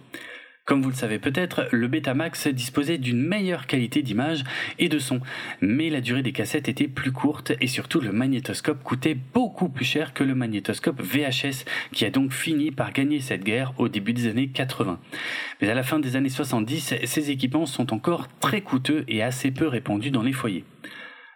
Comme 0.67 0.83
vous 0.83 0.91
le 0.91 0.97
savez 0.97 1.21
peut-être, 1.21 1.69
le 1.71 1.87
Betamax 1.87 2.49
disposait 2.49 2.99
d'une 2.99 3.23
meilleure 3.23 3.69
qualité 3.69 4.03
d'image 4.03 4.43
et 4.81 4.89
de 4.89 4.99
son, 4.99 5.21
mais 5.61 5.91
la 5.91 6.01
durée 6.01 6.25
des 6.25 6.33
cassettes 6.33 6.69
était 6.69 6.89
plus 6.89 7.13
courte 7.13 7.53
et 7.61 7.69
surtout 7.69 8.01
le 8.01 8.11
magnétoscope 8.11 8.83
coûtait 8.83 9.17
beaucoup 9.33 9.69
plus 9.69 9.85
cher 9.85 10.13
que 10.13 10.25
le 10.25 10.35
magnétoscope 10.35 11.01
VHS 11.01 11.65
qui 11.93 12.05
a 12.05 12.11
donc 12.11 12.33
fini 12.33 12.73
par 12.73 12.93
gagner 12.93 13.21
cette 13.21 13.45
guerre 13.45 13.75
au 13.79 13.89
début 13.89 14.13
des 14.13 14.27
années 14.27 14.49
80. 14.49 14.99
Mais 15.61 15.71
à 15.71 15.75
la 15.75 15.85
fin 15.85 16.01
des 16.01 16.17
années 16.17 16.31
70, 16.31 16.97
ces 17.05 17.31
équipements 17.31 17.67
sont 17.67 17.95
encore 17.95 18.27
très 18.41 18.61
coûteux 18.61 19.05
et 19.07 19.23
assez 19.23 19.53
peu 19.53 19.69
répandus 19.69 20.11
dans 20.11 20.23
les 20.23 20.33
foyers. 20.33 20.65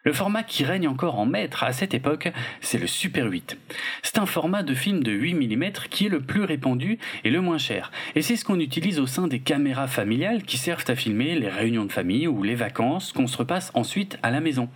Le 0.02 0.14
format 0.14 0.42
qui 0.42 0.64
règne 0.64 0.88
encore 0.88 1.18
en 1.18 1.26
maître 1.26 1.62
à 1.62 1.74
cette 1.74 1.92
époque, 1.92 2.32
c'est 2.62 2.78
le 2.78 2.86
Super 2.86 3.26
8. 3.26 3.58
C'est 4.02 4.16
un 4.16 4.24
format 4.24 4.62
de 4.62 4.72
film 4.72 5.02
de 5.02 5.12
8 5.12 5.34
mm 5.34 5.72
qui 5.90 6.06
est 6.06 6.08
le 6.08 6.22
plus 6.22 6.44
répandu 6.44 6.98
et 7.22 7.28
le 7.28 7.42
moins 7.42 7.58
cher. 7.58 7.92
Et 8.14 8.22
c'est 8.22 8.36
ce 8.36 8.46
qu'on 8.46 8.60
utilise 8.60 8.98
au 8.98 9.06
sein 9.06 9.28
des 9.28 9.40
caméras 9.40 9.88
familiales 9.88 10.44
qui 10.44 10.56
servent 10.56 10.86
à 10.88 10.96
filmer 10.96 11.38
les 11.38 11.50
réunions 11.50 11.84
de 11.84 11.92
famille 11.92 12.26
ou 12.26 12.42
les 12.42 12.54
vacances 12.54 13.12
qu'on 13.12 13.26
se 13.26 13.36
repasse 13.36 13.72
ensuite 13.74 14.18
à 14.22 14.30
la 14.30 14.40
maison. 14.40 14.70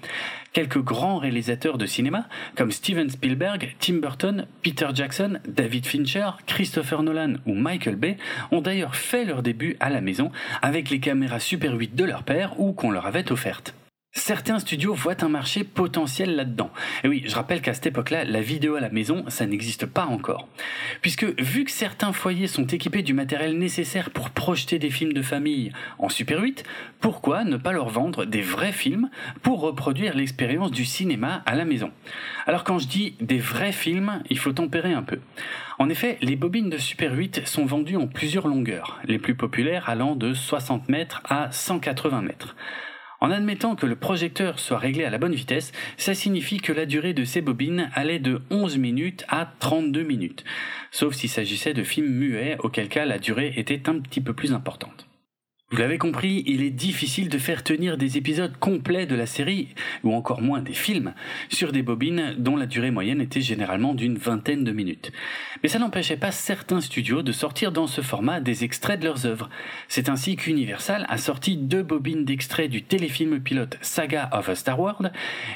Quelques 0.52 0.82
grands 0.82 1.16
réalisateurs 1.16 1.78
de 1.78 1.86
cinéma, 1.86 2.28
comme 2.54 2.70
Steven 2.70 3.08
Spielberg, 3.08 3.76
Tim 3.80 4.00
Burton, 4.00 4.46
Peter 4.62 4.88
Jackson, 4.92 5.38
David 5.48 5.86
Fincher, 5.86 6.32
Christopher 6.44 7.02
Nolan 7.02 7.36
ou 7.46 7.54
Michael 7.54 7.96
Bay, 7.96 8.18
ont 8.50 8.60
d'ailleurs 8.60 8.94
fait 8.94 9.24
leur 9.24 9.42
début 9.42 9.78
à 9.80 9.88
la 9.88 10.02
maison 10.02 10.30
avec 10.60 10.90
les 10.90 11.00
caméras 11.00 11.40
Super 11.40 11.72
8 11.72 11.94
de 11.94 12.04
leur 12.04 12.24
père 12.24 12.60
ou 12.60 12.74
qu'on 12.74 12.90
leur 12.90 13.06
avait 13.06 13.32
offertes. 13.32 13.74
Certains 14.16 14.60
studios 14.60 14.94
voient 14.94 15.24
un 15.24 15.28
marché 15.28 15.64
potentiel 15.64 16.36
là-dedans. 16.36 16.70
Et 17.02 17.08
oui, 17.08 17.24
je 17.26 17.34
rappelle 17.34 17.60
qu'à 17.60 17.74
cette 17.74 17.88
époque-là, 17.88 18.24
la 18.24 18.40
vidéo 18.40 18.76
à 18.76 18.80
la 18.80 18.88
maison, 18.88 19.24
ça 19.26 19.44
n'existe 19.44 19.86
pas 19.86 20.06
encore. 20.06 20.48
Puisque 21.02 21.24
vu 21.40 21.64
que 21.64 21.72
certains 21.72 22.12
foyers 22.12 22.46
sont 22.46 22.64
équipés 22.68 23.02
du 23.02 23.12
matériel 23.12 23.58
nécessaire 23.58 24.10
pour 24.10 24.30
projeter 24.30 24.78
des 24.78 24.88
films 24.88 25.14
de 25.14 25.20
famille 25.20 25.72
en 25.98 26.08
Super 26.08 26.40
8, 26.40 26.62
pourquoi 27.00 27.42
ne 27.42 27.56
pas 27.56 27.72
leur 27.72 27.88
vendre 27.88 28.24
des 28.24 28.40
vrais 28.40 28.72
films 28.72 29.10
pour 29.42 29.60
reproduire 29.60 30.14
l'expérience 30.14 30.70
du 30.70 30.84
cinéma 30.84 31.42
à 31.44 31.56
la 31.56 31.64
maison? 31.64 31.90
Alors 32.46 32.62
quand 32.62 32.78
je 32.78 32.86
dis 32.86 33.16
des 33.20 33.38
vrais 33.38 33.72
films, 33.72 34.22
il 34.30 34.38
faut 34.38 34.52
tempérer 34.52 34.92
un 34.92 35.02
peu. 35.02 35.18
En 35.80 35.88
effet, 35.88 36.18
les 36.22 36.36
bobines 36.36 36.70
de 36.70 36.78
Super 36.78 37.12
8 37.14 37.48
sont 37.48 37.66
vendues 37.66 37.96
en 37.96 38.06
plusieurs 38.06 38.46
longueurs, 38.46 39.00
les 39.06 39.18
plus 39.18 39.34
populaires 39.34 39.88
allant 39.88 40.14
de 40.14 40.34
60 40.34 40.88
mètres 40.88 41.20
à 41.28 41.50
180 41.50 42.22
mètres. 42.22 42.54
En 43.24 43.30
admettant 43.30 43.74
que 43.74 43.86
le 43.86 43.96
projecteur 43.96 44.58
soit 44.58 44.76
réglé 44.76 45.02
à 45.06 45.08
la 45.08 45.16
bonne 45.16 45.34
vitesse, 45.34 45.72
ça 45.96 46.12
signifie 46.12 46.58
que 46.58 46.74
la 46.74 46.84
durée 46.84 47.14
de 47.14 47.24
ces 47.24 47.40
bobines 47.40 47.88
allait 47.94 48.18
de 48.18 48.42
11 48.50 48.76
minutes 48.76 49.24
à 49.30 49.50
32 49.60 50.02
minutes, 50.02 50.44
sauf 50.90 51.14
s'il 51.14 51.30
s'agissait 51.30 51.72
de 51.72 51.84
films 51.84 52.12
muets, 52.12 52.58
auquel 52.58 52.90
cas 52.90 53.06
la 53.06 53.18
durée 53.18 53.54
était 53.56 53.88
un 53.88 53.98
petit 53.98 54.20
peu 54.20 54.34
plus 54.34 54.52
importante. 54.52 55.06
Vous 55.74 55.80
l'avez 55.80 55.98
compris, 55.98 56.44
il 56.46 56.62
est 56.62 56.70
difficile 56.70 57.28
de 57.28 57.36
faire 57.36 57.64
tenir 57.64 57.96
des 57.96 58.16
épisodes 58.16 58.56
complets 58.60 59.06
de 59.06 59.16
la 59.16 59.26
série, 59.26 59.70
ou 60.04 60.14
encore 60.14 60.40
moins 60.40 60.62
des 60.62 60.72
films, 60.72 61.14
sur 61.48 61.72
des 61.72 61.82
bobines 61.82 62.36
dont 62.38 62.54
la 62.54 62.66
durée 62.66 62.92
moyenne 62.92 63.20
était 63.20 63.40
généralement 63.40 63.92
d'une 63.92 64.16
vingtaine 64.16 64.62
de 64.62 64.70
minutes. 64.70 65.10
Mais 65.64 65.68
ça 65.68 65.80
n'empêchait 65.80 66.16
pas 66.16 66.30
certains 66.30 66.80
studios 66.80 67.22
de 67.22 67.32
sortir 67.32 67.72
dans 67.72 67.88
ce 67.88 68.02
format 68.02 68.38
des 68.38 68.62
extraits 68.62 69.00
de 69.00 69.04
leurs 69.06 69.26
œuvres. 69.26 69.50
C'est 69.88 70.08
ainsi 70.08 70.36
qu'Universal 70.36 71.06
a 71.08 71.18
sorti 71.18 71.56
deux 71.56 71.82
bobines 71.82 72.24
d'extraits 72.24 72.70
du 72.70 72.84
téléfilm 72.84 73.40
pilote 73.40 73.76
Saga 73.80 74.30
of 74.32 74.48
a 74.48 74.54
Star 74.54 74.78
Wars, 74.78 75.02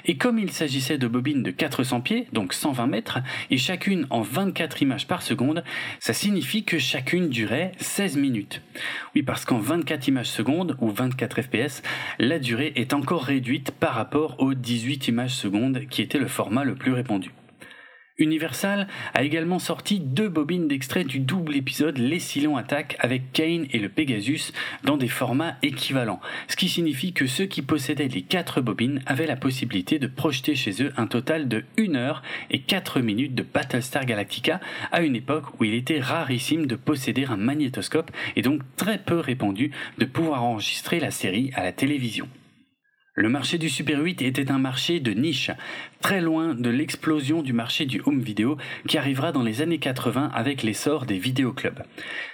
et 0.05 0.17
comme 0.17 0.41
il 0.41 0.51
s'agissait 0.51 0.99
de 0.99 1.07
bobines 1.07 1.45
de 1.45 1.53
400 1.53 2.01
pieds, 2.01 2.27
donc 2.33 2.55
120 2.55 2.89
mètres, 2.89 3.21
et 3.53 3.57
chacune 3.57 4.09
en 4.11 4.23
24 4.23 4.83
images 4.83 5.07
par 5.07 5.23
seconde, 5.23 5.63
ça 6.01 6.13
signifie 6.13 6.65
que 6.65 6.81
chacune 6.81 7.29
durait 7.29 7.71
16 7.79 8.17
minutes. 8.17 8.63
Oui, 9.15 9.23
parce 9.23 9.45
qu'en 9.45 9.59
24 9.59 10.08
images 10.09 10.31
secondes 10.31 10.77
ou 10.81 10.91
24 10.91 11.43
fps, 11.43 11.83
la 12.19 12.39
durée 12.39 12.73
est 12.77 12.93
encore 12.93 13.23
réduite 13.23 13.71
par 13.71 13.95
rapport 13.95 14.37
aux 14.41 14.55
18 14.55 15.09
images 15.09 15.35
secondes 15.35 15.87
qui 15.89 16.03
était 16.03 16.19
le 16.19 16.29
format 16.29 16.65
le 16.65 16.75
plus 16.75 16.93
répandu. 16.93 17.31
Universal 18.19 18.89
a 19.15 19.23
également 19.23 19.61
sorti 19.61 20.01
deux 20.01 20.29
bobines 20.29 20.67
d'extrait 20.67 21.05
du 21.05 21.21
double 21.21 21.55
épisode 21.55 21.99
Les 21.99 22.19
Silons 22.19 22.57
attaquent 22.57 22.97
avec 22.99 23.33
Kane 23.33 23.67
et 23.71 23.79
le 23.79 23.89
Pegasus 23.89 24.53
dans 24.83 24.97
des 24.97 25.09
formats 25.09 25.57
équivalents, 25.63 26.21
ce 26.49 26.57
qui 26.57 26.69
signifie 26.69 27.13
que 27.13 27.29
ceux 27.29 27.47
qui 27.47 27.63
possédaient 27.63 28.09
les 28.09 28.23
quatre 28.23 28.61
bobines 28.61 29.03
avaient 29.07 29.27
la 29.27 29.37
possibilité 29.37 30.01
de 30.01 30.09
projeter 30.09 30.57
chez 30.57 30.83
eux 30.83 30.93
un 30.97 31.07
total 31.07 31.47
de 31.47 31.65
1 31.79 31.95
heure 31.95 32.23
et 32.51 32.61
4 32.61 33.01
minutes 33.01 33.37
de 33.37 33.45
Battlestar 33.45 34.05
Galactica 34.05 34.61
à 34.91 35.03
une 35.03 35.15
époque 35.15 35.61
où 35.61 35.65
il 35.65 35.75
était 35.75 36.01
rarissime 36.01 36.67
de 36.67 36.75
posséder 36.75 37.25
un 37.25 37.37
magnétoscope 37.37 38.11
et 38.35 38.43
donc 38.43 38.63
très 38.77 38.99
peu 38.99 39.21
répandu 39.21 39.71
de 39.99 40.05
pouvoir 40.05 40.43
enregistrer 40.43 40.99
la 40.99 41.13
série 41.13 41.53
à 41.55 41.63
la 41.63 41.73
télévision. 41.73 42.29
Le 43.21 43.29
marché 43.29 43.59
du 43.59 43.69
Super 43.69 43.99
8 43.99 44.23
était 44.23 44.53
un 44.53 44.61
marché 44.61 45.01
de 45.01 45.11
niche, 45.11 45.51
très 46.01 46.21
loin 46.21 46.55
de 46.55 46.71
l'explosion 46.71 47.43
du 47.43 47.53
marché 47.53 47.85
du 47.85 48.01
home 48.07 48.21
video 48.21 48.57
qui 48.87 48.97
arrivera 48.97 49.33
dans 49.33 49.43
les 49.43 49.61
années 49.61 49.81
80 49.81 50.31
avec 50.33 50.63
l'essor 50.63 51.05
des 51.05 51.19
vidéoclubs. 51.19 51.83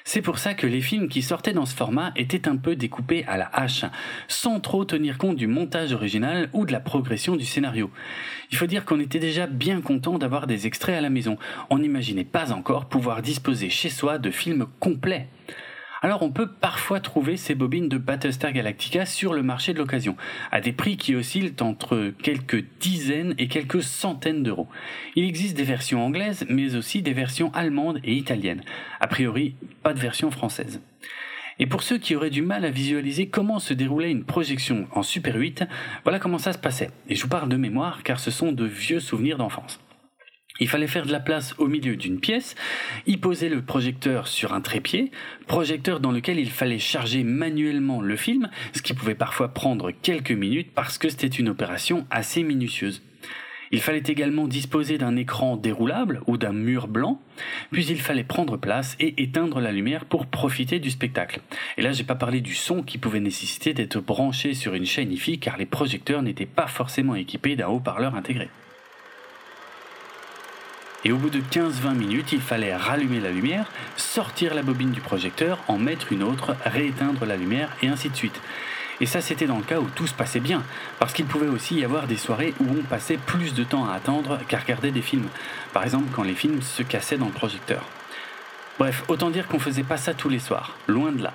C'est 0.05 0.20
pour 0.20 0.38
ça 0.38 0.53
que 0.53 0.66
les 0.66 0.83
films 0.83 1.09
qui 1.09 1.23
sortaient 1.23 1.55
dans 1.55 1.64
ce 1.64 1.75
format 1.75 2.12
étaient 2.16 2.49
un 2.49 2.59
peu 2.59 2.77
découpés 2.77 3.25
à 3.27 3.38
la 3.38 3.49
hache, 3.55 3.87
sans 4.29 4.61
trop 4.61 4.85
tenir 4.85 5.16
compte 5.16 5.37
du 5.37 5.47
montage 5.47 5.94
original 5.94 6.51
ou 6.53 6.66
de 6.66 6.73
la 6.73 6.81
progression 6.81 7.35
du 7.35 7.47
scénario. 7.47 7.90
Il 8.51 8.59
faut 8.59 8.66
dire 8.66 8.85
qu'on 8.85 9.01
était 9.01 9.18
déjà 9.18 9.47
bien 9.47 9.81
content 9.81 10.18
d'avoir 10.18 10.47
des 10.47 10.66
extraits 10.66 10.99
à 10.99 11.01
la 11.01 11.09
maison. 11.09 11.38
On 11.70 11.79
n'imaginait 11.79 12.25
pas 12.25 12.53
encore 12.53 12.90
pouvoir 12.90 13.23
disposer 13.23 13.70
chez 13.70 13.88
soi 13.88 14.18
de 14.18 14.31
films 14.31 14.66
complets. 14.81 15.29
Alors 16.04 16.22
on 16.22 16.30
peut 16.30 16.50
parfois 16.50 17.00
trouver 17.00 17.38
ces 17.38 17.54
bobines 17.54 17.88
de 17.88 17.96
Battlestar 17.96 18.52
Galactica 18.52 19.06
sur 19.06 19.32
le 19.32 19.42
marché 19.42 19.72
de 19.72 19.78
l'occasion, 19.78 20.18
à 20.52 20.60
des 20.60 20.74
prix 20.74 20.98
qui 20.98 21.16
oscillent 21.16 21.54
entre 21.62 22.12
quelques 22.22 22.62
dizaines 22.78 23.34
et 23.38 23.48
quelques 23.48 23.82
centaines 23.82 24.42
d'euros. 24.42 24.68
Il 25.16 25.24
existe 25.24 25.56
des 25.56 25.62
versions 25.62 26.04
anglaises, 26.04 26.44
mais 26.50 26.74
aussi 26.74 27.00
des 27.00 27.14
versions 27.14 27.50
allemandes 27.54 28.00
et 28.04 28.12
italiennes. 28.12 28.60
A 29.00 29.06
priori, 29.06 29.54
pas 29.82 29.94
de 29.94 29.98
version 29.98 30.30
française. 30.30 30.82
Et 31.58 31.64
pour 31.64 31.82
ceux 31.82 31.96
qui 31.96 32.14
auraient 32.14 32.28
du 32.28 32.42
mal 32.42 32.66
à 32.66 32.70
visualiser 32.70 33.28
comment 33.28 33.58
se 33.58 33.72
déroulait 33.72 34.10
une 34.10 34.24
projection 34.24 34.86
en 34.92 35.02
Super 35.02 35.36
8, 35.36 35.64
voilà 36.02 36.18
comment 36.18 36.36
ça 36.36 36.52
se 36.52 36.58
passait. 36.58 36.90
Et 37.08 37.14
je 37.14 37.22
vous 37.22 37.28
parle 37.30 37.48
de 37.48 37.56
mémoire 37.56 38.02
car 38.02 38.20
ce 38.20 38.30
sont 38.30 38.52
de 38.52 38.66
vieux 38.66 39.00
souvenirs 39.00 39.38
d'enfance. 39.38 39.80
Il 40.60 40.68
fallait 40.68 40.86
faire 40.86 41.04
de 41.04 41.10
la 41.10 41.18
place 41.18 41.56
au 41.58 41.66
milieu 41.66 41.96
d'une 41.96 42.20
pièce, 42.20 42.54
y 43.08 43.16
poser 43.16 43.48
le 43.48 43.60
projecteur 43.60 44.28
sur 44.28 44.54
un 44.54 44.60
trépied, 44.60 45.10
projecteur 45.48 45.98
dans 45.98 46.12
lequel 46.12 46.38
il 46.38 46.48
fallait 46.48 46.78
charger 46.78 47.24
manuellement 47.24 48.00
le 48.00 48.14
film, 48.14 48.48
ce 48.72 48.80
qui 48.80 48.94
pouvait 48.94 49.16
parfois 49.16 49.48
prendre 49.48 49.90
quelques 49.90 50.30
minutes 50.30 50.70
parce 50.72 50.96
que 50.96 51.08
c'était 51.08 51.26
une 51.26 51.48
opération 51.48 52.06
assez 52.08 52.44
minutieuse. 52.44 53.02
Il 53.72 53.80
fallait 53.80 54.04
également 54.06 54.46
disposer 54.46 54.96
d'un 54.96 55.16
écran 55.16 55.56
déroulable 55.56 56.22
ou 56.28 56.36
d'un 56.36 56.52
mur 56.52 56.86
blanc, 56.86 57.20
puis 57.72 57.86
il 57.86 58.00
fallait 58.00 58.22
prendre 58.22 58.56
place 58.56 58.94
et 59.00 59.20
éteindre 59.24 59.58
la 59.58 59.72
lumière 59.72 60.04
pour 60.04 60.26
profiter 60.26 60.78
du 60.78 60.92
spectacle. 60.92 61.40
Et 61.78 61.82
là, 61.82 61.90
j'ai 61.90 62.04
pas 62.04 62.14
parlé 62.14 62.40
du 62.40 62.54
son 62.54 62.84
qui 62.84 62.98
pouvait 62.98 63.18
nécessiter 63.18 63.74
d'être 63.74 63.98
branché 63.98 64.54
sur 64.54 64.74
une 64.74 64.86
chaîne 64.86 65.10
IFI 65.10 65.40
car 65.40 65.56
les 65.56 65.66
projecteurs 65.66 66.22
n'étaient 66.22 66.46
pas 66.46 66.68
forcément 66.68 67.16
équipés 67.16 67.56
d'un 67.56 67.66
haut-parleur 67.66 68.14
intégré 68.14 68.48
et 71.04 71.12
au 71.12 71.18
bout 71.18 71.30
de 71.30 71.40
15-20 71.40 71.94
minutes, 71.94 72.32
il 72.32 72.40
fallait 72.40 72.74
rallumer 72.74 73.20
la 73.20 73.30
lumière, 73.30 73.70
sortir 73.96 74.54
la 74.54 74.62
bobine 74.62 74.90
du 74.90 75.00
projecteur, 75.00 75.58
en 75.68 75.78
mettre 75.78 76.12
une 76.12 76.22
autre, 76.22 76.56
rééteindre 76.64 77.26
la 77.26 77.36
lumière 77.36 77.70
et 77.82 77.88
ainsi 77.88 78.08
de 78.08 78.16
suite. 78.16 78.40
Et 79.00 79.06
ça, 79.06 79.20
c'était 79.20 79.46
dans 79.46 79.58
le 79.58 79.64
cas 79.64 79.80
où 79.80 79.88
tout 79.94 80.06
se 80.06 80.14
passait 80.14 80.40
bien, 80.40 80.62
parce 80.98 81.12
qu'il 81.12 81.26
pouvait 81.26 81.48
aussi 81.48 81.74
y 81.74 81.84
avoir 81.84 82.06
des 82.06 82.16
soirées 82.16 82.54
où 82.60 82.64
on 82.70 82.82
passait 82.82 83.18
plus 83.18 83.52
de 83.52 83.64
temps 83.64 83.86
à 83.86 83.94
attendre 83.94 84.38
qu'à 84.48 84.58
regarder 84.58 84.92
des 84.92 85.02
films, 85.02 85.28
par 85.72 85.84
exemple 85.84 86.10
quand 86.14 86.22
les 86.22 86.34
films 86.34 86.62
se 86.62 86.82
cassaient 86.82 87.18
dans 87.18 87.26
le 87.26 87.32
projecteur. 87.32 87.82
Bref, 88.78 89.04
autant 89.08 89.30
dire 89.30 89.46
qu'on 89.46 89.58
faisait 89.58 89.82
pas 89.82 89.96
ça 89.96 90.14
tous 90.14 90.28
les 90.28 90.38
soirs, 90.38 90.76
loin 90.86 91.12
de 91.12 91.22
là. 91.22 91.32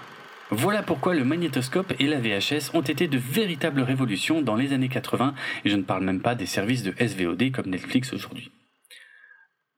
Voilà 0.52 0.82
pourquoi 0.82 1.14
le 1.14 1.24
magnétoscope 1.24 1.94
et 2.00 2.08
la 2.08 2.20
VHS 2.20 2.72
ont 2.74 2.82
été 2.82 3.08
de 3.08 3.20
véritables 3.20 3.82
révolutions 3.82 4.42
dans 4.42 4.56
les 4.56 4.74
années 4.74 4.90
80, 4.90 5.36
et 5.64 5.70
je 5.70 5.76
ne 5.76 5.84
parle 5.84 6.04
même 6.04 6.22
pas 6.22 6.34
des 6.34 6.48
services 6.48 6.82
de 6.82 6.94
SVOD 6.98 7.52
comme 7.52 7.68
Netflix 7.68 8.14
aujourd'hui. 8.14 8.52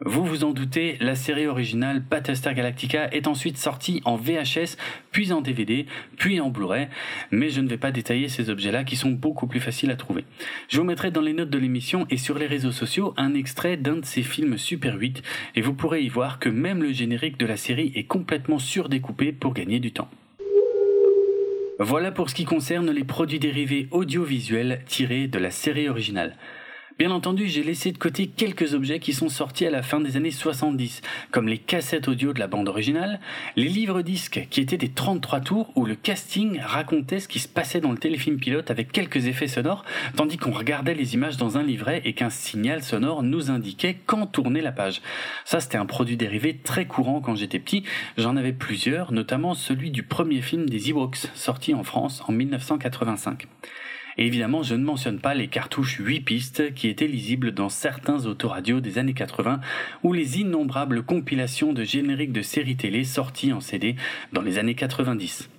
Vous 0.04 0.26
vous 0.26 0.44
en 0.44 0.52
doutez, 0.52 0.98
la 1.00 1.14
série 1.14 1.46
originale 1.46 2.00
Battlestar 2.00 2.56
Galactica 2.56 3.10
est 3.12 3.28
ensuite 3.28 3.58
sortie 3.58 4.02
en 4.04 4.16
VHS, 4.16 4.76
puis 5.12 5.32
en 5.32 5.42
DVD, 5.42 5.86
puis 6.18 6.40
en 6.40 6.50
Blu-ray, 6.50 6.88
mais 7.30 7.50
je 7.50 7.62
ne 7.62 7.70
vais 7.70 7.78
pas 7.78 7.92
détailler 7.92 8.28
ces 8.28 8.50
objets-là 8.50 8.84
qui 8.84 8.96
sont 8.96 9.12
beaucoup 9.12 9.46
plus 9.46 9.60
faciles 9.60 9.92
à 9.92 9.96
trouver. 9.96 10.26
Je 10.70 10.80
vous 10.80 10.86
mettrai 10.86 11.12
dans 11.12 11.22
les 11.22 11.34
notes 11.34 11.52
de 11.52 11.60
l'émission 11.60 12.08
et 12.10 12.18
sur 12.18 12.40
les 12.40 12.48
réseaux 12.48 12.72
sociaux 12.72 13.14
un 13.16 13.36
extrait 13.36 13.78
d'un 13.78 13.98
de 13.98 14.06
ces 14.06 14.24
films 14.24 14.58
Super 14.58 14.96
8, 14.96 15.22
et 15.54 15.62
vous 15.62 15.76
pourrez 15.76 16.02
y 16.02 16.10
voir 16.10 16.40
que 16.40 16.50
même 16.50 16.82
le 16.82 16.94
générique 16.94 17.38
de 17.38 17.46
la 17.46 17.58
série 17.58 17.92
est 17.94 18.06
complètement 18.06 18.58
surdécoupé 18.58 19.32
pour 19.32 19.54
gagner 19.54 19.80
du 19.80 19.92
temps. 19.92 20.10
Voilà 21.78 22.12
pour 22.12 22.32
ce 22.32 22.36
qui 22.36 22.46
concerne 22.46 22.90
les 22.90 23.04
produits 23.04 23.40
dérivés 23.40 23.88
audiovisuels 23.92 24.82
tirés 24.88 25.28
de 25.28 25.38
la 25.38 25.52
série 25.52 25.90
originale. 25.90 26.36
Bien 27.02 27.10
entendu, 27.10 27.48
j'ai 27.48 27.64
laissé 27.64 27.92
de 27.92 27.98
côté 27.98 28.28
quelques 28.28 28.76
objets 28.76 29.00
qui 29.00 29.12
sont 29.12 29.28
sortis 29.28 29.66
à 29.66 29.72
la 29.72 29.82
fin 29.82 30.00
des 30.00 30.18
années 30.18 30.30
70, 30.30 31.02
comme 31.32 31.48
les 31.48 31.58
cassettes 31.58 32.08
audio 32.08 32.32
de 32.32 32.40
la 32.40 32.46
bande 32.46 32.70
originale, 32.70 33.20
les 33.56 33.70
livres 33.70 34.04
disques 34.04 34.46
qui 34.52 34.62
étaient 34.62 34.78
des 34.78 34.92
33 34.92 35.40
tours 35.40 35.72
où 35.76 35.86
le 35.86 35.96
casting 35.96 36.60
racontait 36.60 37.20
ce 37.20 37.28
qui 37.28 37.40
se 37.40 37.48
passait 37.48 37.82
dans 37.82 37.92
le 37.92 37.98
téléfilm 37.98 38.38
pilote 38.38 38.70
avec 38.70 38.92
quelques 38.92 39.26
effets 39.26 39.48
sonores, 39.48 39.84
tandis 40.16 40.38
qu'on 40.38 40.52
regardait 40.52 40.94
les 40.94 41.16
images 41.16 41.38
dans 41.38 41.58
un 41.58 41.64
livret 41.64 42.04
et 42.06 42.14
qu'un 42.14 42.30
signal 42.30 42.84
sonore 42.84 43.24
nous 43.24 43.50
indiquait 43.50 43.98
quand 44.06 44.28
tourner 44.28 44.62
la 44.62 44.72
page. 44.72 45.02
Ça, 45.44 45.60
c'était 45.60 45.80
un 45.80 45.88
produit 45.88 46.18
dérivé 46.18 46.60
très 46.64 46.86
courant 46.86 47.20
quand 47.20 47.34
j'étais 47.34 47.58
petit. 47.58 47.84
J'en 48.20 48.38
avais 48.38 48.54
plusieurs, 48.54 49.12
notamment 49.12 49.56
celui 49.56 49.90
du 49.90 50.04
premier 50.04 50.44
film 50.44 50.70
des 50.70 50.92
Ewoks, 50.92 51.32
sorti 51.34 51.74
en 51.74 51.84
France 51.84 52.22
en 52.28 52.32
1985. 52.32 53.48
Évidemment, 54.24 54.62
je 54.62 54.76
ne 54.76 54.84
mentionne 54.84 55.20
pas 55.20 55.34
les 55.34 55.48
cartouches 55.48 55.98
8 56.00 56.20
pistes 56.22 56.74
qui 56.76 56.90
étaient 56.90 57.08
lisibles 57.08 57.54
dans 57.54 57.70
certains 57.70 58.28
autoradios 58.28 58.80
des 58.80 59.00
années 59.00 59.16
80 59.16 59.60
ou 60.04 60.14
les 60.14 60.40
innombrables 60.40 61.02
compilations 61.02 61.74
de 61.74 61.84
génériques 61.84 62.32
de 62.32 62.44
séries 62.44 62.76
télé 62.76 63.04
sorties 63.04 63.52
en 63.52 63.62
CD 63.62 63.96
dans 64.32 64.44
les 64.44 64.60
années 64.60 64.76
90. 64.76 65.50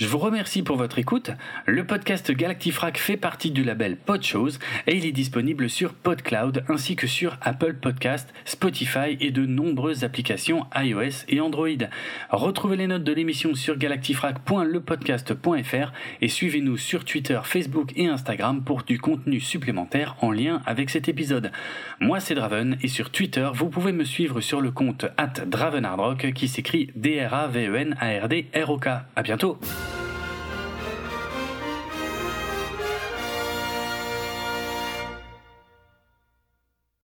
Je 0.00 0.06
vous 0.06 0.16
remercie 0.16 0.62
pour 0.62 0.78
votre 0.78 0.98
écoute. 0.98 1.30
Le 1.66 1.84
podcast 1.84 2.32
Galactifrac 2.32 2.96
fait 2.96 3.18
partie 3.18 3.50
du 3.50 3.62
label 3.62 3.98
Podchose 3.98 4.58
et 4.86 4.96
il 4.96 5.04
est 5.04 5.12
disponible 5.12 5.68
sur 5.68 5.92
PodCloud 5.92 6.64
ainsi 6.68 6.96
que 6.96 7.06
sur 7.06 7.36
Apple 7.42 7.74
Podcast, 7.74 8.32
Spotify 8.46 9.18
et 9.20 9.30
de 9.30 9.44
nombreuses 9.44 10.02
applications 10.02 10.64
iOS 10.74 11.26
et 11.28 11.42
Android. 11.42 11.68
Retrouvez 12.30 12.78
les 12.78 12.86
notes 12.86 13.04
de 13.04 13.12
l'émission 13.12 13.54
sur 13.54 13.76
galactifrac.lepodcast.fr 13.76 15.92
et 16.22 16.28
suivez-nous 16.28 16.78
sur 16.78 17.04
Twitter, 17.04 17.38
Facebook 17.44 17.92
et 17.94 18.06
Instagram 18.06 18.64
pour 18.64 18.84
du 18.84 18.98
contenu 18.98 19.38
supplémentaire 19.38 20.16
en 20.22 20.32
lien 20.32 20.62
avec 20.64 20.88
cet 20.88 21.10
épisode. 21.10 21.52
Moi 22.00 22.20
c'est 22.20 22.34
Draven 22.34 22.78
et 22.82 22.88
sur 22.88 23.10
Twitter 23.10 23.50
vous 23.52 23.68
pouvez 23.68 23.92
me 23.92 24.04
suivre 24.04 24.40
sur 24.40 24.62
le 24.62 24.70
compte 24.70 25.04
at 25.18 25.44
Dravenardrock 25.44 26.32
qui 26.32 26.48
s'écrit 26.48 26.90
D-R-A-V-E-N-A-R-D-R-O-K. 26.96 28.88
À 29.14 29.22
bientôt! 29.22 29.58